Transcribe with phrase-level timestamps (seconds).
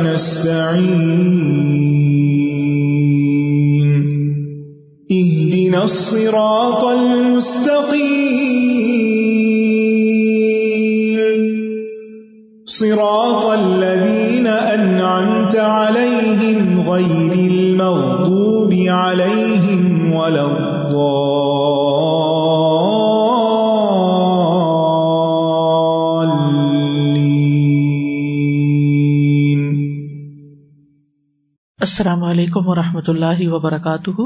[0.00, 1.80] وإياك نستعين
[5.10, 7.79] اهدنا الصراط المستقيم.
[32.00, 34.20] السلام علیکم و رحمۃ اللہ وبرکاتہ۔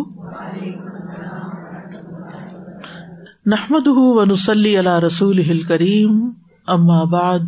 [3.46, 6.30] نحمد و نسلی علی رسول کریم
[6.66, 7.38] اما بعد،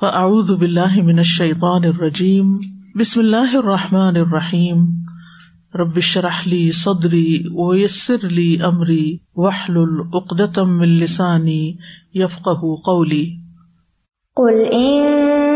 [0.00, 2.56] فاعوذ باللہ من الشیطان الرجیم۔
[2.94, 4.84] بسم اللہ الرحمٰن الرحیم۔
[5.74, 11.76] ربش رحلی صدری ویسر لی امری وحل العقدم السانی
[12.14, 12.48] یفق
[12.84, 13.36] قولی۔
[14.36, 15.47] قل إن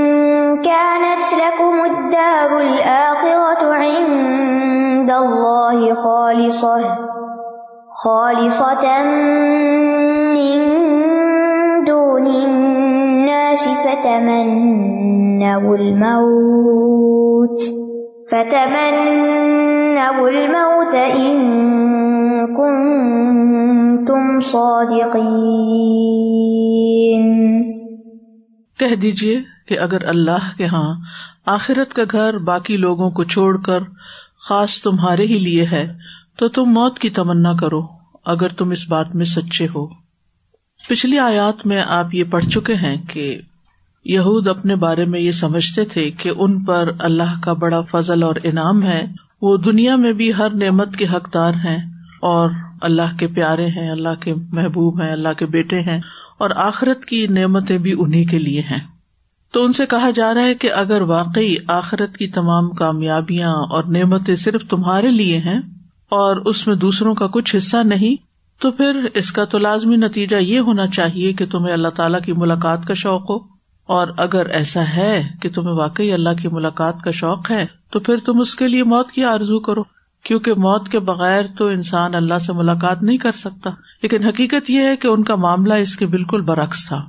[0.65, 6.83] كانت لكم الدار الآخرة عند الله خالصة
[8.05, 8.85] خالصة
[10.35, 10.59] من
[11.85, 17.61] دون الناس فتمنوا الموت
[18.31, 19.23] فتمنوا
[20.29, 21.39] الموت إن
[22.57, 26.03] كنتم صادقين.
[28.79, 30.95] کہہ دیجیے کہ اگر اللہ کے ہاں
[31.47, 33.79] آخرت کا گھر باقی لوگوں کو چھوڑ کر
[34.41, 35.93] خاص تمہارے ہی لیے ہے،
[36.37, 37.81] تو تم موت کی تمنا کرو،
[38.25, 39.87] اگر تم اس بات میں سچے ہو۔
[40.89, 43.41] پچھلی آیات میں آپ یہ پڑھ چکے ہیں کہ
[44.05, 48.35] یہود اپنے بارے میں یہ سمجھتے تھے کہ ان پر اللہ کا بڑا فضل اور
[48.43, 49.07] انعام ہے۔
[49.43, 51.79] وہ دنیا میں بھی ہر نعمت کے حقدار ہیں
[52.23, 52.51] اور
[52.81, 55.99] اللہ کے پیارے ہیں، اللہ کے محبوب ہیں، اللہ کے بیٹے ہیں
[56.39, 58.92] اور آخرت کی نعمتیں بھی انہیں کے لیے ہیں۔
[59.53, 63.85] تو ان سے کہا جا رہا ہے کہ اگر واقعی آخرت کی تمام کامیابیاں اور
[63.85, 65.59] نعمتیں صرف تمہارے لیے ہیں
[66.09, 68.17] اور اس میں دوسروں کا کچھ حصہ نہیں،
[68.63, 72.33] تو پھر اس کا تو لازمی نتیجہ یہ ہونا چاہیے کہ تمہیں اللہ تعالیٰ کی
[72.33, 73.37] ملاقات کا شوق ہو۔
[73.83, 78.17] اور اگر ایسا ہے کہ تمہیں واقعی اللہ کی ملاقات کا شوق ہے، تو پھر
[78.27, 79.83] تم اس کے لیے موت کی آرزو کرو۔
[80.25, 83.71] کیونکہ موت کے بغیر تو انسان اللہ سے ملاقات نہیں کر سکتا۔
[84.03, 87.09] لیکن حقیقت یہ ہے کہ ان کا معاملہ اس کے بالکل برعکس تھا۔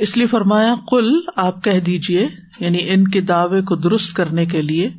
[0.00, 2.28] اس لیے فرمایا کل آپ کہہ دیجیے
[2.60, 4.90] یعنی ان کے دعوے کو درست کرنے کے لیے،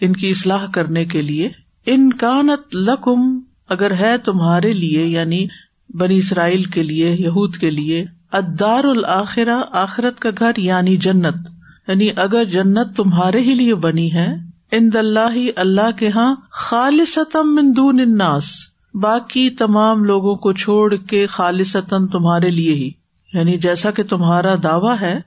[0.00, 1.48] ان کی اصلاح کرنے کے لیے،
[1.86, 5.46] ان کانت لکم، اگر ہے تمہارے لیے یعنی
[5.94, 11.36] بنی اسرائیل کے لیے، یہود کے لیے ادار الآخرہ آخرت کا گھر یعنی جنت۔
[11.88, 14.34] یعنی اگر جنت تمہارے ہی لیے بنی ہے
[14.72, 18.44] ان اللہ اللہ کے یہاں خالصتم من دون الناس،
[18.94, 22.97] باقی تمام لوگوں کو چھوڑ کے خالصتاً تمہارے لیے ہی۔
[23.32, 25.18] یعنی جیسا کہ تمہارا دعویٰ ہے،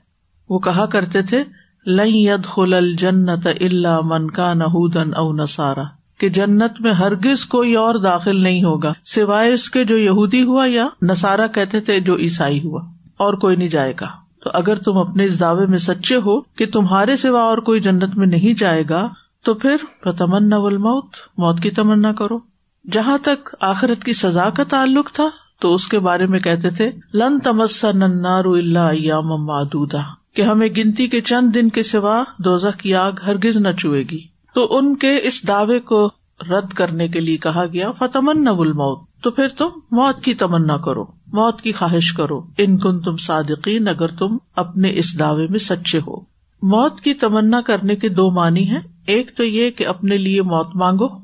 [0.50, 1.42] وہ کہا کرتے تھے
[1.86, 5.82] لئی ید خل الجنت اللہ من کا نہودن او نسارا
[6.18, 10.64] کہ جنت میں ہرگز کوئی اور داخل نہیں ہوگا، سوائے اس کے جو یہودی ہوا
[10.68, 12.80] یا نسارا کہتے تھے جو عیسائی ہوا،
[13.16, 14.06] اور کوئی نہیں جائے گا۔
[14.42, 18.16] تو اگر تم اپنے اس دعوے میں سچے ہو کہ تمہارے سوا اور کوئی جنت
[18.16, 19.06] میں نہیں جائے گا،
[19.44, 19.76] تو پھر
[20.18, 22.38] تمنا موت موت کی تمنا کرو۔
[22.84, 25.28] جہاں تک آخرت کی سزا کا تعلق تھا
[25.62, 29.98] تو اس کے بارے میں کہتے تھے، لن تمسا ننار اللہ ایام مادودا
[30.34, 34.18] کہ ہمیں گنتی کے چند دن کے سوا دوزہ کی آگ ہرگز نہ چوئے گی۔
[34.54, 36.10] تو ان کے اس دعوے کو
[36.50, 41.02] رد کرنے کے لیے کہا گیا فتمن موت تو پھر تم موت کی تمنا کرو،
[41.32, 45.98] موت کی خواہش کرو۔ ان کن تم صادقین، اگر تم اپنے اس دعوے میں سچے
[45.98, 46.20] ہو۔
[46.62, 50.76] موت کی تمنا کرنے کے دو معنی ہیں۔ ایک تو یہ کہ اپنے لیے موت
[50.76, 51.21] مانگو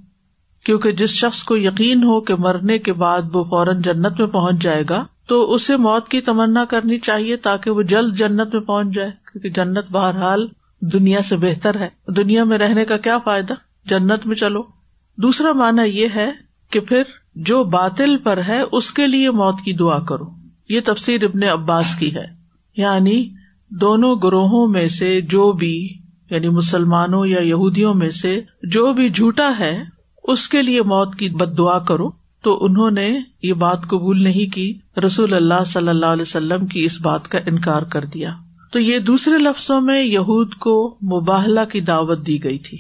[0.65, 4.63] کیونکہ جس شخص کو یقین ہو کہ مرنے کے بعد وہ فوراً جنت میں پہنچ
[4.63, 8.95] جائے گا، تو اسے موت کی تمنا کرنی چاہیے تاکہ وہ جلد جنت میں پہنچ
[8.95, 10.49] جائے، کیونکہ جنت بہرحال
[10.81, 14.63] دنیا سے بہتر ہے۔ دنیا میں رہنے کا کیا فائدہ؟ جنت میں چلو۔
[15.17, 16.33] دوسرا مانا یہ ہے
[16.71, 17.03] کہ پھر
[17.35, 20.25] جو باطل پر ہے، اس کے لیے موت کی دعا کرو۔
[20.69, 22.27] یہ تفسیر ابن عباس کی ہے۔
[22.77, 23.31] یعنی
[23.71, 25.99] دونوں گروہوں میں سے جو بھی
[26.31, 29.85] یعنی مسلمانوں یا یہودیوں میں سے جو بھی جھوٹا ہے
[30.29, 32.11] اس کے لیے موت کی بد دعا کرو۔
[32.43, 36.85] تو انہوں نے یہ بات قبول نہیں کی۔ رسول اللہ صلی اللہ علیہ وسلم کی
[36.85, 38.33] اس بات کا انکار کر دیا۔
[38.73, 42.79] تو یہ دوسرے لفظوں میں یہود کو مباہلا کی دعوت دی گئی تھی۔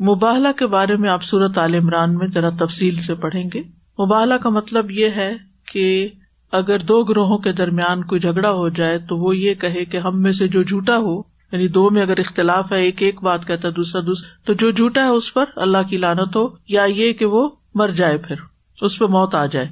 [0.00, 3.60] مباہلا کے بارے میں آپ صورت عال عمران میں ذرا تفصیل سے پڑھیں گے۔
[4.02, 5.32] مباہلا کا مطلب یہ ہے
[5.72, 6.08] کہ
[6.52, 10.22] اگر دو گروہوں کے درمیان کوئی جھگڑا ہو جائے تو وہ یہ کہے کہ ہم
[10.22, 13.68] میں سے جو جھوٹا ہو یعنی دو میں اگر اختلاف ہے، ایک ایک بات کہتا
[13.68, 17.12] ہے، دوسرا دوسرا، تو جو جھوٹا ہے اس پر اللہ کی لانت ہو، یا یہ
[17.12, 18.36] کہ وہ مر جائے پھر،
[18.82, 19.66] اس پہ موت آ جائے۔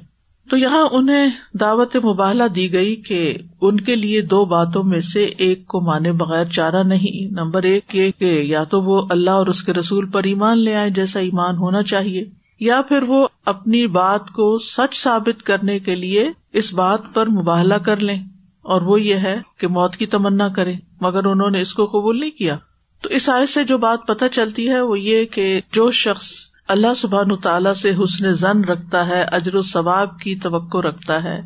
[0.49, 5.23] تو یہاں انہیں دعوت مباہلا دی گئی کہ ان کے لیے دو باتوں میں سے
[5.23, 9.47] ایک کو مانے بغیر چارہ نہیں، نمبر ایک یہ کہ یا تو وہ اللہ اور
[9.47, 12.23] اس کے رسول پر ایمان لے آئے جیسا ایمان ہونا چاہیے،
[12.59, 17.77] یا پھر وہ اپنی بات کو سچ ثابت کرنے کے لیے اس بات پر مباہلا
[17.77, 18.21] کر لیں۔
[18.65, 22.19] اور وہ یہ ہے کہ موت کی تمنا کرے۔ مگر انہوں نے اس کو قبول
[22.19, 22.57] نہیں کیا۔
[23.01, 26.31] تو اس آئے سے جو بات پتہ چلتی ہے وہ یہ کہ جو شخص
[26.67, 31.41] اللہ سبحان تعالیٰ سے حسن زن رکھتا ہے، اجر و ثواب کی توقع رکھتا ہے،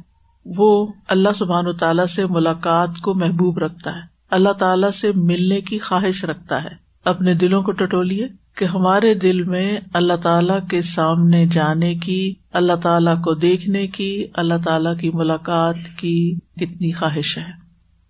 [0.46, 5.80] وہ اللہ سبحان تعالیٰ سے ملاقات کو محبوب رکھتا ہے۔ اللہ تعالیٰ سے ملنے کی
[5.80, 11.46] خواہش رکھتا ہے۔ اپنے دلوں کو ٹٹولیے کہ ہمارے دل میں اللہ تعالی کے سامنے
[11.46, 17.52] جانے کی، اللہ تعالیٰ کو دیکھنے کی، اللہ تعالیٰ کی ملاقات کی کتنی خواہش ہے،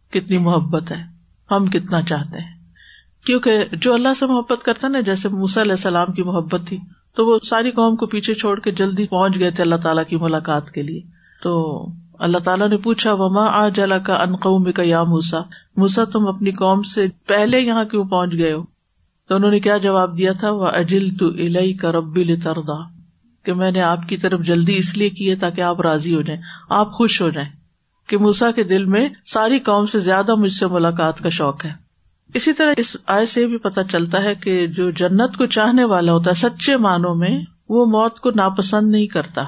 [0.09, 1.03] کتنی محبت ہے،
[1.51, 2.59] ہم کتنا چاہتے ہیں۔
[3.25, 6.77] کیونکہ جو اللہ سے محبت کرتا نا، جیسے موسیٰ علیہ السلام کی محبت تھی،
[7.15, 10.15] تو وہ ساری قوم کو پیچھے چھوڑ کے جلدی پہنچ گئے تھے اللہ تعالیٰ کی
[10.15, 11.01] ملاقات کے لیے۔
[11.43, 11.85] تو
[12.19, 15.39] اللہ تعالیٰ نے پوچھا، وما آ جلا کا ان قوم کا یا موسا
[15.77, 18.78] موسا تم اپنی قوم سے پہلے یہاں کیوں پہنچ گئے ہو؟
[19.29, 22.81] تو انہوں نے کیا جواب دیا تھا؟ وہ اجل تو الہی کا ربی تردا
[23.45, 26.21] کہ میں نے آپ کی طرف جلدی اس لیے کی ہے تاکہ آپ راضی ہو
[26.21, 27.49] جائیں، آپ خوش ہو جائیں۔
[28.07, 31.73] کہ موسا کے دل میں ساری قوم سے زیادہ مجھ سے ملاقات کا شوق ہے۔
[32.33, 36.11] اسی طرح اس آئے سے بھی پتا چلتا ہے کہ جو جنت کو چاہنے والا
[36.11, 39.43] ہوتا ہے، سچے معنوں میں وہ موت کو ناپسند نہیں کرتا۔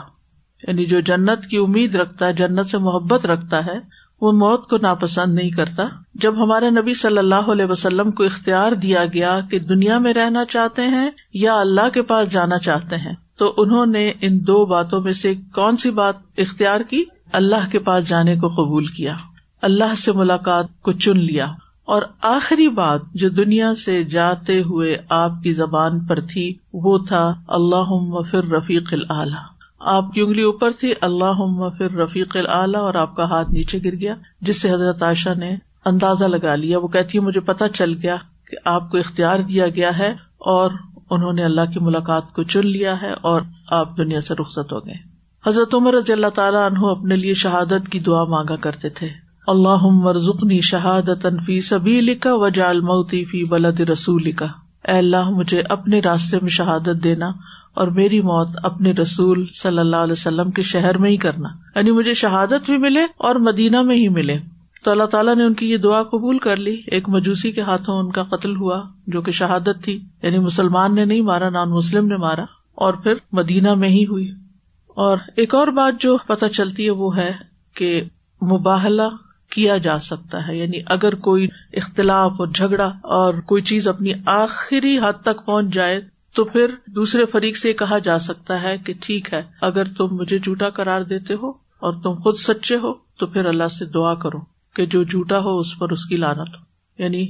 [0.68, 4.78] یعنی جو جنت کی امید رکھتا ہے، جنت سے محبت رکھتا ہے وہ موت کو
[4.78, 5.84] ناپسند نہیں کرتا۔
[6.16, 10.46] جب ہمارے نبی صلی اللہ علیہ وسلم کو اختیار دیا گیا کہ دنیا میں رہنا
[10.46, 15.02] چاہتے ہیں یا اللہ کے پاس جانا چاہتے ہیں، تو انہوں نے ان دو باتوں
[15.02, 19.16] میں سے کون سی بات اختیار کی؟ اللہ کے پاس جانے کو قبول کیا،
[19.62, 21.46] اللہ سے ملاقات کو چن لیا۔
[21.82, 27.34] اور آخری بات جو دنیا سے جاتے ہوئے آپ کی زبان پر تھی، وہ تھا
[27.48, 29.51] اللہ فر رفیق العلیٰ
[29.86, 33.96] آپ کی انگلی اوپر تھی۔ اللہ فر رفیق العلیٰ اور آپ کا ہاتھ نیچے گر
[33.96, 35.56] گیا، جس سے حضرت عائشہ نے
[35.86, 38.16] اندازہ لگا لیا۔ وہ کہتی ہے مجھے پتا چل گیا
[38.50, 40.72] کہ آپ کو اختیار دیا گیا ہے اور
[41.10, 44.86] انہوں نے اللہ کی ملاقات کو چن لیا ہے اور آپ دنیا سے رخصت ہو
[44.86, 45.12] گئے۔
[45.48, 49.10] حضرت عمر رضی اللہ تعالیٰ عنہ اپنے لیے شہادت کی دعا مانگا کرتے تھے۔
[49.48, 54.46] اللہ مرزنی شہادت فی سبھی لکھا و جال موتی فی بلد رسول لکھا
[54.88, 57.32] اے اللہ، مجھے اپنے راستے میں شہادت دینا
[57.74, 61.92] اور میری موت اپنے رسول صلی اللہ علیہ وسلم کے شہر میں ہی کرنا۔ یعنی
[61.92, 64.38] مجھے شہادت بھی ملے اور مدینہ میں ہی ملے۔
[64.86, 68.00] تو اللہ تعالیٰ نے ان کی یہ دعا قبول کر لی۔ ایک مجوسی کے ہاتھوں
[68.00, 72.08] ان کا قتل ہوا جو کہ شہادت تھی۔ یعنی مسلمان نے نہیں مارا، نان مسلم
[72.08, 72.44] نے مارا۔
[72.76, 74.32] اور پھر مدینہ میں ہی ہوئی۔
[74.88, 77.32] اور ایک اور بات جو پتہ چلتی ہے وہ ہے
[77.76, 78.04] کہ
[78.42, 79.08] مباہلا
[79.50, 85.00] کیا جا سکتا ہے۔ یعنی اگر کوئی اختلاف اور جھگڑا اور کوئی چیز اپنی آخری
[85.00, 86.02] حد تک پہنچ جائے
[86.36, 90.40] تو پھر دوسرے فریق سے کہا جا سکتا ہے کہ ٹھیک ہے، اگر تم مجھے
[90.40, 94.38] جھوٹا کرار دیتے ہو اور تم خود سچے ہو، تو پھر اللہ سے دعا کرو
[94.76, 96.72] کہ جو جھوٹا ہو اس پر اس کی لانت ہو۔
[97.04, 97.28] یعنی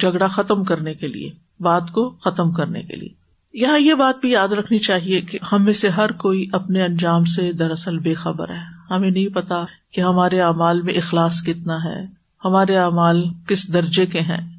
[0.00, 1.30] جھگڑا ختم کرنے کے لیے،
[1.60, 3.08] بات کو ختم کرنے کے لیے۔
[3.52, 7.24] یہاں یہ بات بھی یاد رکھنی چاہیے کہ ہم میں سے ہر کوئی اپنے انجام
[7.24, 12.04] سے دراصل بے خبر ہے۔ ہمیں نہیں پتا کہ ہمارے اعمال میں اخلاص کتنا ہے،
[12.44, 14.53] ہمارے اعمال کس درجے کے ہیں۔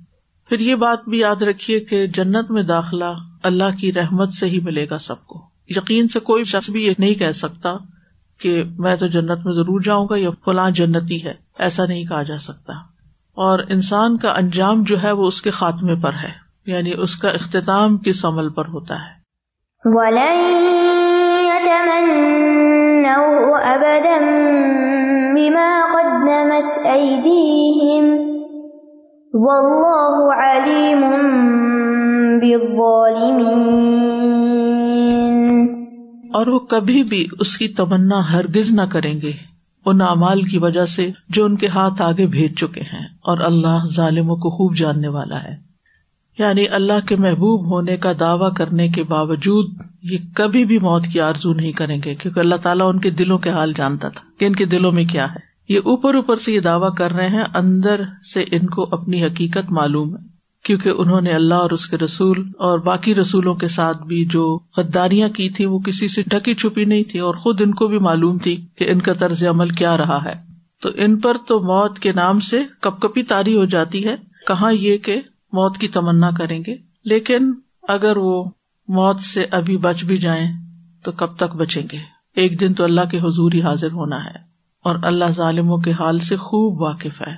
[0.49, 3.05] پھر یہ بات بھی یاد رکھیے کہ جنت میں داخلہ
[3.43, 6.93] اللہ کی رحمت سے ہی ملے گا سب کو۔ یقین سے کوئی شخص بھی یہ
[6.99, 7.69] نہیں کہہ سکتا
[8.39, 12.23] کہ میں تو جنت میں ضرور جاؤں گا یا فلاں جنتی ہے، ایسا نہیں کہا
[12.23, 12.73] جا سکتا۔
[13.33, 17.29] اور انسان کا انجام جو ہے وہ اس کے خاتمے پر ہے یعنی اس کا
[17.29, 19.15] اختتام کس عمل پر ہوتا ہے۔
[36.33, 39.31] اور وہ کبھی بھی اس کی تمنا ہرگز نہ کریں گے۔
[39.85, 43.85] ان اعمال کی وجہ سے جو ان کے ہاتھ آگے بھیج چکے ہیں اور اللہ
[43.85, 45.55] ظالموں کو خوب جاننے والا ہے۔
[46.39, 49.73] یعنی اللہ کے محبوب ہونے کا دعوی کرنے کے باوجود
[50.03, 53.37] یہ کبھی بھی موت کی آرزو نہیں کریں گے، کیونکہ اللہ تعالیٰ ان کے دلوں
[53.37, 56.53] کے حال جانتا تھا کہ ان کے دلوں میں کیا ہے۔ یہ اوپر اوپر سے
[56.53, 58.01] یہ دعویٰ کر رہے ہیں، اندر
[58.33, 62.39] سے ان کو اپنی حقیقت معلوم ہے۔ کیونکہ انہوں نے اللہ اور اس کے رسول
[62.47, 66.85] اور باقی رسولوں کے ساتھ بھی جو غداریاں کی تھی وہ کسی سے ڈھکی چھپی
[66.85, 69.97] نہیں تھی اور خود ان کو بھی معلوم تھی کہ ان کا طرز عمل کیا
[69.97, 70.33] رہا ہے۔
[70.81, 74.15] تو ان پر تو موت کے نام سے کپ کپی تاری ہو جاتی ہے۔
[74.47, 75.15] کہاں یہ کہ
[75.51, 77.53] موت کی تمنا کریں گے؟ لیکن
[77.87, 78.43] اگر وہ
[78.87, 80.51] موت سے ابھی بچ بھی جائیں
[81.03, 81.97] تو کب تک بچیں گے؟
[82.35, 84.54] ایک دن تو اللہ کے حضور ہی حاضر ہونا ہے۔
[84.85, 87.35] اور اللہ ظالموں کے حال سے خوب واقف ہے۔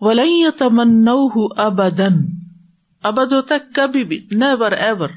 [0.00, 1.08] ولی تمن
[1.56, 2.24] ابدن
[3.02, 5.08] ابد ہوتا ہے کبھی بھی نیور ایور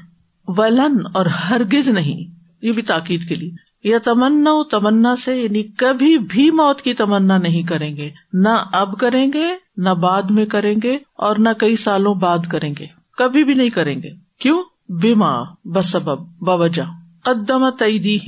[0.46, 3.50] ولن اور ہرگز نہیں۔ یہ بھی تاکید کے لیے۔
[3.84, 8.98] یا تمنا تمنا سے یعنی کبھی بھی موت کی تمنا نہیں کریں گے۔ نہ اب
[8.98, 13.44] کریں گے، نہ بعد میں کریں گے، اور نہ کئی سالوں بعد کریں گے۔ کبھی
[13.44, 16.82] بھی نہیں کریں گے۔ کیوں؟ بیما بسبب باوجہ
[17.22, 18.18] قدم تعیدی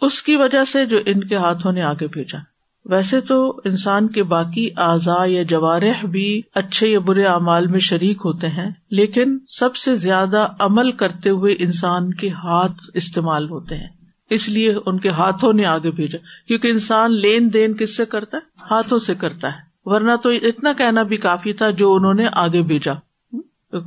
[0.00, 2.38] اس کی وجہ سے جو ان کے ہاتھوں نے آگے بھیجا۔
[2.84, 8.22] ویسے تو انسان کے باقی اعضاء یا جوارح بھی اچھے یا برے اعمال میں شریک
[8.24, 13.88] ہوتے ہیں، لیکن سب سے زیادہ عمل کرتے ہوئے انسان کے ہاتھ استعمال ہوتے ہیں۔
[14.30, 16.18] اس لیے ان کے ہاتھوں نے آگے بھیجا،
[16.48, 20.72] کیونکہ انسان لین دین کس سے کرتا ہے؟ ہاتھوں سے کرتا ہے۔ ورنہ تو اتنا
[20.72, 22.92] کہنا بھی کافی تھا جو انہوں نے آگے بھیجا۔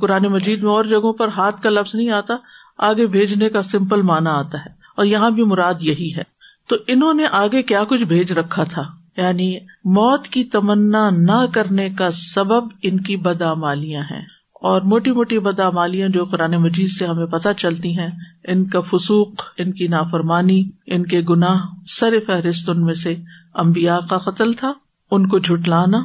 [0.00, 2.34] قرآن مجید میں اور جگہوں پر ہاتھ کا لفظ نہیں آتا،
[2.78, 6.33] آگے بھیجنے کا سمپل مانا آتا ہے۔ اور یہاں بھی مراد یہی ہے۔
[6.68, 8.82] تو انہوں نے آگے کیا کچھ بھیج رکھا تھا؟
[9.16, 14.22] یعنی موت کی تمنا نہ کرنے کا سبب ان کی بدامالیاں ہیں۔
[14.54, 18.10] اور موٹی موٹی بدامالیاں جو قرآن مجید سے ہمیں پتہ چلتی ہیں،
[18.48, 23.16] ان کا فسوق، ان کی نافرمانی، ان کے گناہ، سر فہرست ان میں سے
[23.54, 24.72] امبیا کا قتل تھا۔
[25.10, 25.98] ان کو جھٹلانا،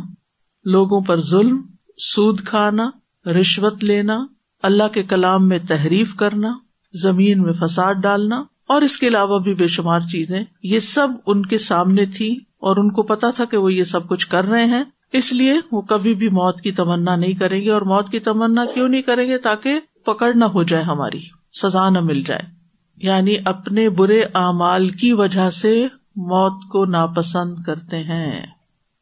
[0.66, 1.62] لوگوں پر ظلم،
[1.98, 2.90] سود کھانا،
[3.26, 4.26] رشوت لینا،
[4.64, 6.54] اللہ کے کلام میں تحریف کرنا،
[6.94, 11.46] زمین میں فساد ڈالنا اور اس کے علاوہ بھی بے شمار چیزیں۔ یہ سب ان
[11.46, 14.66] کے سامنے تھی اور ان کو پتا تھا کہ وہ یہ سب کچھ کر رہے
[14.66, 14.84] ہیں۔
[15.14, 18.66] اس لیے وہ کبھی بھی موت کی تمنا نہیں کریں گے اور موت کی تمنا
[18.74, 21.20] کیوں نہیں کریں گے؟ تاکہ پکڑ نہ ہو جائے ہماری،
[21.62, 22.42] سزا نہ مل جائے۔
[22.98, 28.42] یعنی اپنے برے اعمال کی وجہ سے موت کو ناپسند کرتے ہیں۔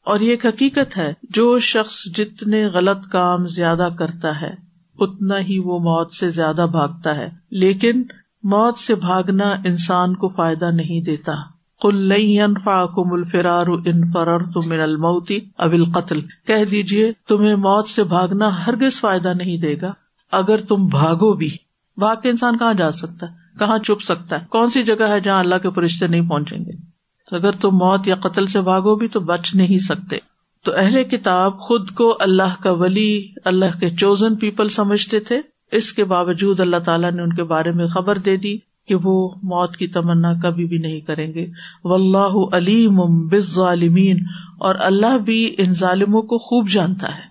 [0.05, 4.55] اور یہ ایک حقیقت ہے، جو شخص جتنے غلط کام زیادہ کرتا ہے،
[4.99, 8.03] اتنا ہی وہ موت سے زیادہ بھاگتا ہے۔ لیکن
[8.49, 11.31] موت سے بھاگنا انسان کو فائدہ نہیں دیتا۔
[11.81, 12.13] کل
[12.95, 18.99] کم الفرار ان فرر تم الموتی ابل قتل کہہ دیجیے تمہیں موت سے بھاگنا ہرگز
[18.99, 19.93] فائدہ نہیں دے گا۔
[20.31, 21.49] اگر تم بھاگو بھی
[21.97, 25.19] بھاگ کے انسان کہاں جا سکتا ہے؟ کہاں چھپ سکتا ہے؟ کون سی جگہ ہے
[25.19, 26.71] جہاں اللہ کے فرشتے نہیں پہنچیں گے؟
[27.31, 30.15] اگر تم موت یا قتل سے بھاگو بھی تو بچ نہیں سکتے۔
[30.65, 35.93] تو اہل کتاب خود کو اللہ کا ولی، اللہ کے چوزن پیپل سمجھتے تھے۔ اس
[35.93, 38.57] کے باوجود اللہ تعالیٰ نے ان کے بارے میں خبر دے دی
[38.87, 41.45] کہ وہ موت کی تمنا کبھی بھی نہیں کریں گے۔
[41.83, 44.17] و اللہ علیم ظالمین
[44.57, 47.21] اور اللہ بھی ان ظالموں کو خوب جانتا ہے۔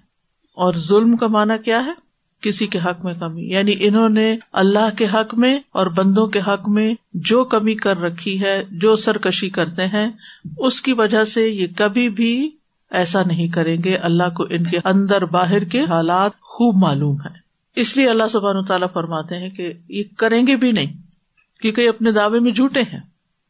[0.54, 1.92] اور ظلم کا معنی کیا ہے؟
[2.40, 6.38] کسی کے حق میں کمی۔ یعنی انہوں نے اللہ کے حق میں اور بندوں کے
[6.38, 10.10] حق میں جو کمی کر رکھی ہے، جو سرکشی کرتے ہیں،
[10.58, 12.50] اس کی وجہ سے یہ کبھی بھی
[12.90, 17.45] ایسا نہیں کریں گے۔ اللہ کو ان کے اندر باہر کے حالات خوب معلوم ہے
[17.76, 20.92] اس لیے اللہ سبحان تعالیٰ فرماتے ہیں کہ یہ کریں گے بھی نہیں،
[21.60, 23.00] کیونکہ اپنے دعوے میں جھوٹے ہیں۔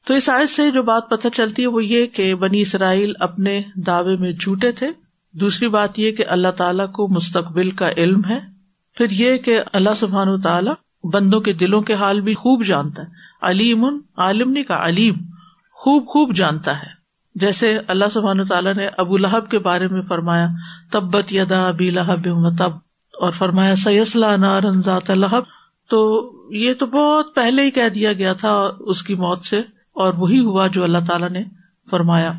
[0.06, 3.62] تو اس آیت سے جو بات پتہ چلتی ہے وہ یہ کہ بنی اسرائیل اپنے
[3.74, 4.88] دعوے میں جھوٹے تھے۔
[5.32, 8.40] دوسری بات یہ کہ اللہ تعالیٰ کو مستقبل کا علم ہے۔
[8.96, 13.08] پھر یہ کہ اللہ سبحان تعالیٰ بندوں کے دلوں کے حال بھی خوب جانتا ہے۔
[13.42, 13.84] علیم،
[14.16, 15.14] عالم نے کا علیم
[15.72, 16.88] خوب خوب جانتا ہے۔
[17.34, 20.46] جیسے اللہ سبحان تعالیٰ نے ابو لہب کے بارے میں فرمایا،
[20.92, 22.85] تبت یدا ابی لہب تب۔
[23.20, 25.42] اور فرمایا سیسلا نارن ذات الحب
[25.90, 29.58] تو یہ تو بہت پہلے ہی کہہ دیا گیا تھا اس کی موت سے،
[29.92, 31.44] اور وہی ہوا جو اللہ تعالیٰ نے
[31.90, 32.32] فرمایا۔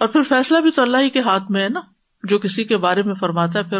[0.00, 1.80] اور پھر فیصلہ بھی تو اللہ ہی کے ہاتھ میں ہے نا،
[2.24, 3.78] جو کسی کے بارے میں فرماتا ہے، پھر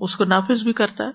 [0.00, 1.10] اس کو نافذ بھی کرتا ہے۔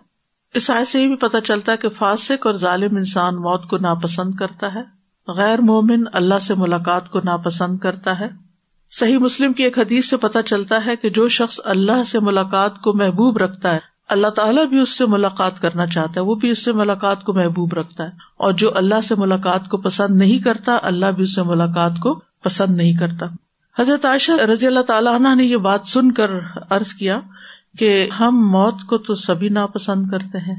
[0.53, 3.77] اس آئے سے یہ بھی پتا چلتا ہے کہ فاسق اور ظالم انسان موت کو
[3.77, 4.81] ناپسند کرتا ہے۔
[5.27, 8.27] غیر مومن اللہ سے ملاقات کو ناپسند کرتا ہے۔
[8.91, 12.79] صحیح مسلم کی ایک حدیث سے پتہ چلتا ہے کہ جو شخص اللہ سے ملاقات
[12.79, 16.49] کو محبوب رکھتا ہے اللہ تعالیٰ بھی اس سے ملاقات کرنا چاہتا ہے، وہ بھی
[16.49, 20.39] اس سے ملاقات کو محبوب رکھتا ہے۔ اور جو اللہ سے ملاقات کو پسند نہیں
[20.39, 23.25] کرتا، اللہ بھی اس سے ملاقات کو پسند نہیں کرتا۔
[23.79, 26.31] حضرت عائشہ رضی اللہ تعالیٰ عنہ نے یہ بات سن کر
[26.69, 27.19] عرض کیا
[27.77, 30.55] کہ ہم موت کو تو سبھی ناپسند کرتے ہیں۔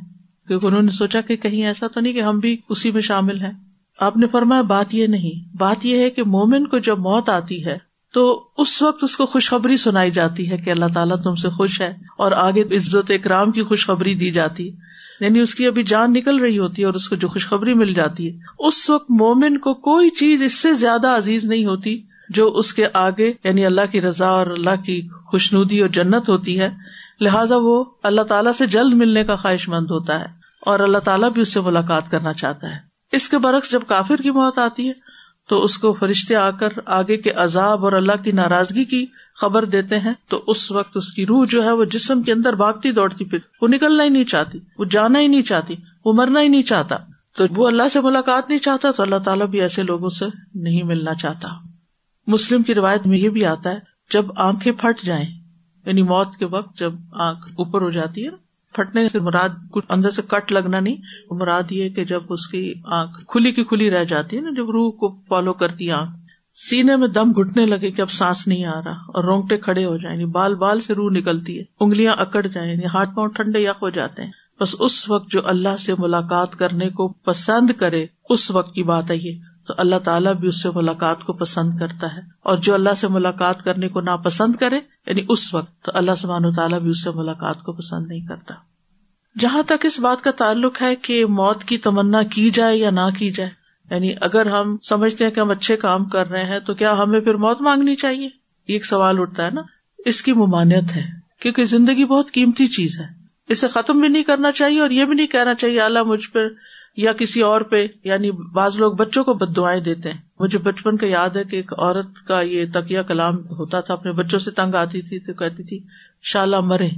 [0.46, 3.40] کیونکہ انہوں نے سوچا کہ کہیں ایسا تو نہیں کہ ہم بھی اسی میں شامل
[3.40, 3.52] ہیں۔
[4.00, 7.66] آپ نے فرمایا، بات یہ نہیں۔ بات یہ ہے کہ مومن کو جب موت آتی
[7.66, 11.48] ہے تو اس وقت اس کو خوشخبری سنائی جاتی ہے کہ اللہ تعالیٰ تم سے
[11.48, 14.70] خوش ہے اور آگے عزت اکرام کی خوشخبری دی جاتی
[15.20, 17.94] یعنی اس کی ابھی جان نکل رہی ہوتی ہے اور اس کو جو خوشخبری مل
[17.94, 22.48] جاتی ہے۔ اس وقت مومن کو کوئی چیز اس سے زیادہ عزیز نہیں ہوتی جو
[22.48, 26.70] اس کے آگے یعنی اللہ کی رضا اور اللہ کی خوشنودی اور جنت ہوتی ہے۔
[27.20, 30.26] لہٰذا وہ اللہ تعالیٰ سے جلد ملنے کا خواہش مند ہوتا ہے
[30.60, 32.78] اور اللہ تعالیٰ بھی اس سے ملاقات کرنا چاہتا ہے۔
[33.12, 35.03] اس کے برعکس جب کافر کی موت آتی ہے
[35.48, 39.06] تو اس کو فرشتے آ کر آگے کے عذاب اور اللہ کی ناراضگی کی
[39.40, 42.52] خبر دیتے ہیں، تو اس وقت اس کی روح جو ہے وہ جسم کے اندر
[42.52, 45.74] بھاگتی دوڑتی، پھر وہ نکلنا ہی نہیں چاہتی، وہ جانا ہی نہیں چاہتی،
[46.04, 46.96] وہ مرنا ہی نہیں چاہتا۔
[47.36, 50.24] تو وہ اللہ سے ملاقات نہیں چاہتا، تو اللہ تعالیٰ بھی ایسے لوگوں سے
[50.54, 51.48] نہیں ملنا چاہتا۔
[52.26, 53.78] مسلم کی روایت میں یہ بھی آتا ہے،
[54.12, 55.26] جب آنکھیں پھٹ جائیں
[55.86, 58.36] یعنی موت کے وقت جب آنکھ اوپر ہو جاتی ہے نا
[58.74, 60.96] پھٹنے سے مراد کچھ اندر سے کٹ لگنا نہیں
[61.30, 64.70] مراد یہ کہ جب اس کی آنکھ کھلی کی کھلی رہ جاتی ہے نا، جب
[64.70, 66.12] روح کو فالو کرتی آنکھ،
[66.54, 69.96] سینے میں دم گھٹنے لگے کہ اب سانس نہیں آ رہا اور رونگٹے کھڑے ہو
[69.96, 73.60] جائیں یعنی بال بال سے روح نکلتی ہے، انگلیاں اکڑ جائیں یعنی ہاتھ پاؤں ٹھنڈے
[73.60, 78.06] یک ہو جاتے ہیں۔ بس اس وقت جو اللہ سے ملاقات کرنے کو پسند کرے،
[78.28, 81.78] اس وقت کی بات ہے یہ۔ تو اللہ تعالیٰ بھی اس سے ملاقات کو پسند
[81.78, 85.92] کرتا ہے اور جو اللہ سے ملاقات کرنے کو ناپسند کرے یعنی اس وقت تو
[85.94, 88.54] اللہ سبحانہ تعالیٰ بھی اس سے ملاقات کو پسند نہیں کرتا۔
[89.38, 93.10] جہاں تک اس بات کا تعلق ہے کہ موت کی تمنا کی جائے یا نہ
[93.18, 93.50] کی جائے
[93.90, 97.20] یعنی اگر ہم سمجھتے ہیں کہ ہم اچھے کام کر رہے ہیں تو کیا ہمیں
[97.20, 99.62] پھر موت مانگنی چاہیے؟ یہ ایک سوال اٹھتا ہے نا۔
[99.98, 101.02] اس کی ممانعت ہے،
[101.40, 103.06] کیونکہ زندگی بہت قیمتی چیز ہے۔
[103.48, 106.48] اسے ختم بھی نہیں کرنا چاہیے اور یہ بھی نہیں کہنا چاہیے اللہ مجھ پر
[106.96, 110.96] یا کسی اور پہ یعنی بعض لوگ بچوں کو بد دعائیں دیتے ہیں۔ مجھے بچپن
[110.96, 114.50] کا یاد ہے کہ ایک عورت کا یہ تکیا کلام ہوتا تھا، اپنے بچوں سے
[114.50, 115.80] تنگ آتی تھی، تو کہتی تھی
[116.22, 116.88] شالا مرے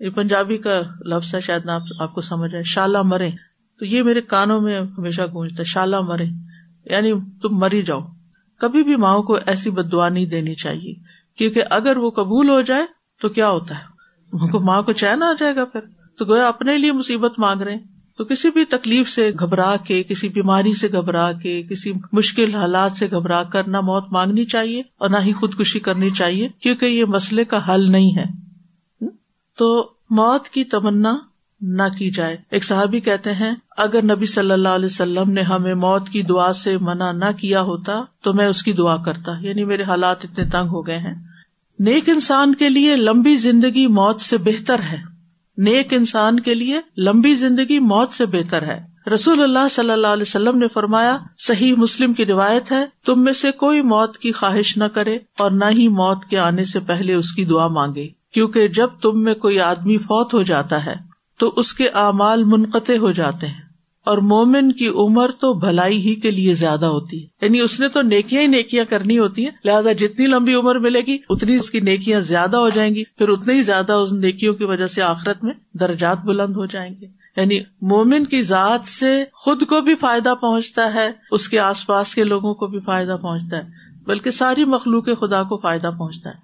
[0.00, 1.68] یہ پنجابی کا لفظ ہے، شاید
[2.00, 3.30] آپ کو سمجھ آئے۔ شالا مرے
[3.78, 6.24] تو یہ میرے کانوں میں ہمیشہ گونجتا ہے شالا مرے
[6.84, 8.00] یعنی تم مری جاؤ۔
[8.58, 10.94] کبھی بھی ماؤں کو ایسی بد دعا نہیں دینی چاہیے۔
[11.38, 12.86] کیونکہ اگر وہ قبول ہو جائے
[13.22, 13.98] تو کیا ہوتا ہے؟
[14.58, 15.80] ماں کو چین آ جائے گا پھر۔
[16.18, 20.28] تو گویا اپنے لیے مصیبت مانگ رہے تو کسی بھی تکلیف سے گھبرا کے، کسی
[20.28, 25.10] بیماری سے گھبرا کے، کسی مشکل حالات سے گھبرا کر نہ موت مانگنی چاہیے اور
[25.10, 28.24] نہ ہی خودکشی کرنی چاہیے، کیونکہ یہ مسئلے کا حل نہیں ہے۔
[29.58, 31.18] تو موت کی تمنا
[31.60, 35.74] نہ کی جائے۔ ایک صحابی کہتے ہیں، اگر نبی صلی اللہ علیہ وسلم نے ہمیں
[35.74, 39.64] موت کی دعا سے منع نہ کیا ہوتا، تو میں اس کی دعا کرتا۔ یعنی
[39.64, 41.14] میرے حالات اتنے تنگ ہو گئے ہیں۔
[41.78, 45.17] نیک انسان کے لیے لمبی زندگی موت سے بہتر ہے۔
[45.58, 50.22] نیک انسان کے لیے لمبی زندگی موت سے بہتر ہے۔ رسول اللہ صلی اللہ علیہ
[50.22, 54.76] وسلم نے فرمایا، صحیح مسلم کی روایت ہے، تم میں سے کوئی موت کی خواہش
[54.76, 58.68] نہ کرے اور نہ ہی موت کے آنے سے پہلے اس کی دعا مانگے۔ کیونکہ
[58.68, 60.94] جب تم میں کوئی آدمی فوت ہو جاتا ہے،
[61.38, 63.67] تو اس کے اعمال منقطع ہو جاتے ہیں۔
[64.04, 67.88] اور مومن کی عمر تو بھلائی ہی کے لیے زیادہ ہوتی ہے۔ یعنی اس نے
[67.88, 71.70] تو نیکیاں ہی نیکیاں کرنی ہوتی ہیں۔ لہٰذا جتنی لمبی عمر ملے گی، اتنی اس
[71.70, 75.02] کی نیکیاں زیادہ ہو جائیں گی۔ پھر اتنے ہی زیادہ اس نیکیوں کی وجہ سے
[75.02, 77.06] آخرت میں درجات بلند ہو جائیں گے۔
[77.36, 82.14] یعنی مومن کی ذات سے خود کو بھی فائدہ پہنچتا ہے، اس کے آس پاس
[82.14, 83.62] کے لوگوں کو بھی فائدہ پہنچتا ہے۔
[84.06, 86.34] بلکہ ساری مخلوق خدا کو فائدہ پہنچتا ہے،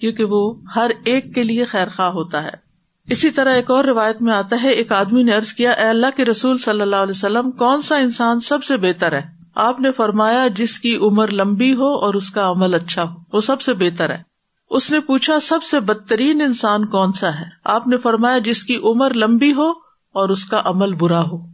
[0.00, 2.61] کیونکہ وہ ہر ایک کے لیے خیر خواہ ہوتا ہے۔
[3.10, 6.06] اسی طرح ایک اور روایت میں آتا ہے، ایک آدمی نے ارض کیا، اے اللہ
[6.16, 9.22] کے رسول صلی اللہ علیہ وسلم، کون سا انسان سب سے بہتر ہے؟
[9.54, 13.40] آپ نے فرمایا، جس کی عمر لمبی ہو اور اس کا عمل اچھا ہو، وہ
[13.40, 14.22] سب سے بہتر ہے۔
[14.70, 18.76] اس نے پوچھا، سب سے بدترین انسان کون سا ہے؟ آپ نے فرمایا، جس کی
[18.76, 19.70] عمر لمبی ہو
[20.12, 21.52] اور اس کا عمل برا ہو۔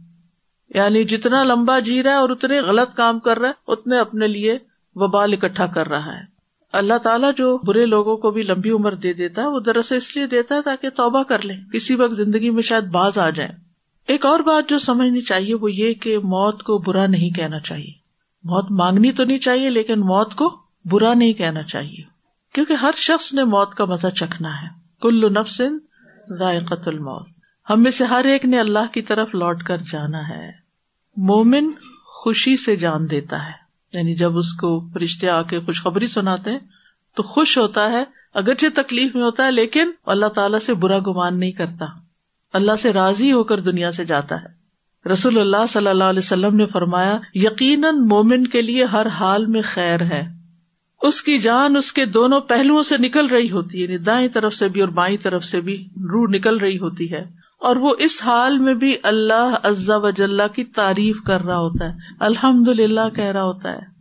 [0.75, 4.27] یعنی جتنا لمبا جی رہا ہے اور اتنے غلط کام کر رہا ہے، اتنے اپنے
[4.27, 4.57] لیے
[4.95, 6.38] وبال اکٹھا کر رہا ہے۔
[6.73, 10.15] اللہ تعالیٰ جو برے لوگوں کو بھی لمبی عمر دے دیتا ہے، وہ دراصل اس
[10.15, 13.49] لیے دیتا ہے تاکہ توبہ کر لے کسی وقت زندگی میں شاید باز آ جائے
[14.07, 17.91] ایک اور بات جو سمجھنی چاہیے وہ یہ کہ موت کو برا نہیں کہنا چاہیے۔
[18.43, 22.03] موت مانگنی تو نہیں چاہیے، لیکن موت کو برا نہیں کہنا چاہیے۔
[22.53, 24.67] کیونکہ ہر شخص نے موت کا مزہ چکھنا ہے۔
[25.01, 25.61] کل نفس
[26.39, 27.27] ذائقت الموت۔
[27.69, 30.51] ہم میں سے ہر ایک نے اللہ کی طرف لوٹ کر جانا ہے۔
[31.17, 31.71] مومن
[32.05, 36.59] خوشی سے جان دیتا ہے۔ یعنی جب اس کو فرشتے آ کے خوشخبری سناتے ہیں،
[37.15, 41.39] تو خوش ہوتا ہے، اگرچہ تکلیف میں ہوتا ہے، لیکن اللہ تعالیٰ سے برا گمان
[41.39, 41.85] نہیں کرتا۔
[42.53, 44.59] اللہ سے راضی ہو کر دنیا سے جاتا ہے۔
[45.09, 49.61] رسول اللہ صلی اللہ علیہ وسلم نے فرمایا، یقیناً مومن کے لیے ہر حال میں
[49.65, 50.39] خیر ہے۔
[51.01, 54.53] اس کی جان اس کے دونوں پہلوؤں سے نکل رہی ہوتی ہے یعنی دائیں طرف
[54.53, 58.23] سے بھی اور بائیں طرف سے بھی روح نکل رہی ہوتی ہے۔ اور وہ اس
[58.23, 63.23] حال میں بھی اللہ عزا وجاللہ کی تعریف کر رہا ہوتا ہے۔ الحمد للہ کہہ
[63.23, 63.99] رہا ہوتا ہے۔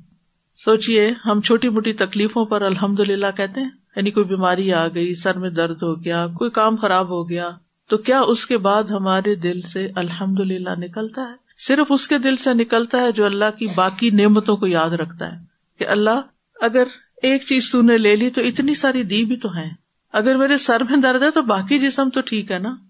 [0.64, 5.14] سوچیے ہم چھوٹی موٹی تکلیفوں پر الحمد للہ کہتے ہیں؟ یعنی کوئی بیماری آ گئی،
[5.14, 7.50] سر میں درد ہو گیا، کوئی کام خراب ہو گیا،
[7.88, 12.18] تو کیا اس کے بعد ہمارے دل سے الحمد للہ نکلتا ہے؟ صرف اس کے
[12.18, 15.36] دل سے نکلتا ہے جو اللہ کی باقی نعمتوں کو یاد رکھتا ہے
[15.78, 16.20] کہ اللہ،
[16.60, 16.84] اگر
[17.22, 19.68] ایک چیز تو نے لے لی تو اتنی ساری دی بھی تو ہے
[20.12, 22.87] اگر میرے سر میں درد ہے تو باقی جسم تو ٹھیک ہے نا؟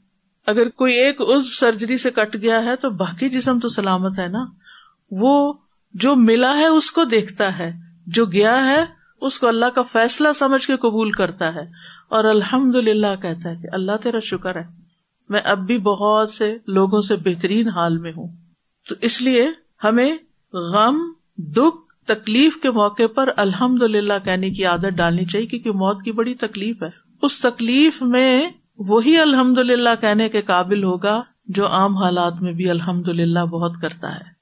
[0.49, 4.29] اگر کوئی ایک عزو سرجری سے کٹ گیا ہے تو باقی جسم تو سلامت ہے
[4.29, 4.45] نا؟
[5.11, 5.53] وہ
[5.95, 7.71] جو ملا ہے اس کو دیکھتا ہے،
[8.07, 8.85] جو گیا ہے
[9.21, 11.61] اس کو اللہ کا فیصلہ سمجھ کے قبول کرتا ہے۔
[12.09, 14.65] اور الحمد للہ کہتا ہے کہ اللہ تیرا شکر ہے۔
[15.29, 18.29] میں اب بھی بہت سے لوگوں سے بہترین حال میں ہوں۔
[18.89, 19.49] تو اس لیے
[19.85, 20.17] ہمیں
[20.53, 26.03] غم، دکھ، تکلیف کے موقع پر الحمد للہ کہنے کی عادت ڈالنی چاہیے، کیونکہ موت
[26.03, 26.89] کی بڑی تکلیف ہے۔
[27.23, 32.71] اس تکلیف میں وہی الحمد للہ کہنے کے قابل ہوگا جو عام حالات میں بھی
[32.71, 34.39] الحمد للہ بہت کرتا ہے۔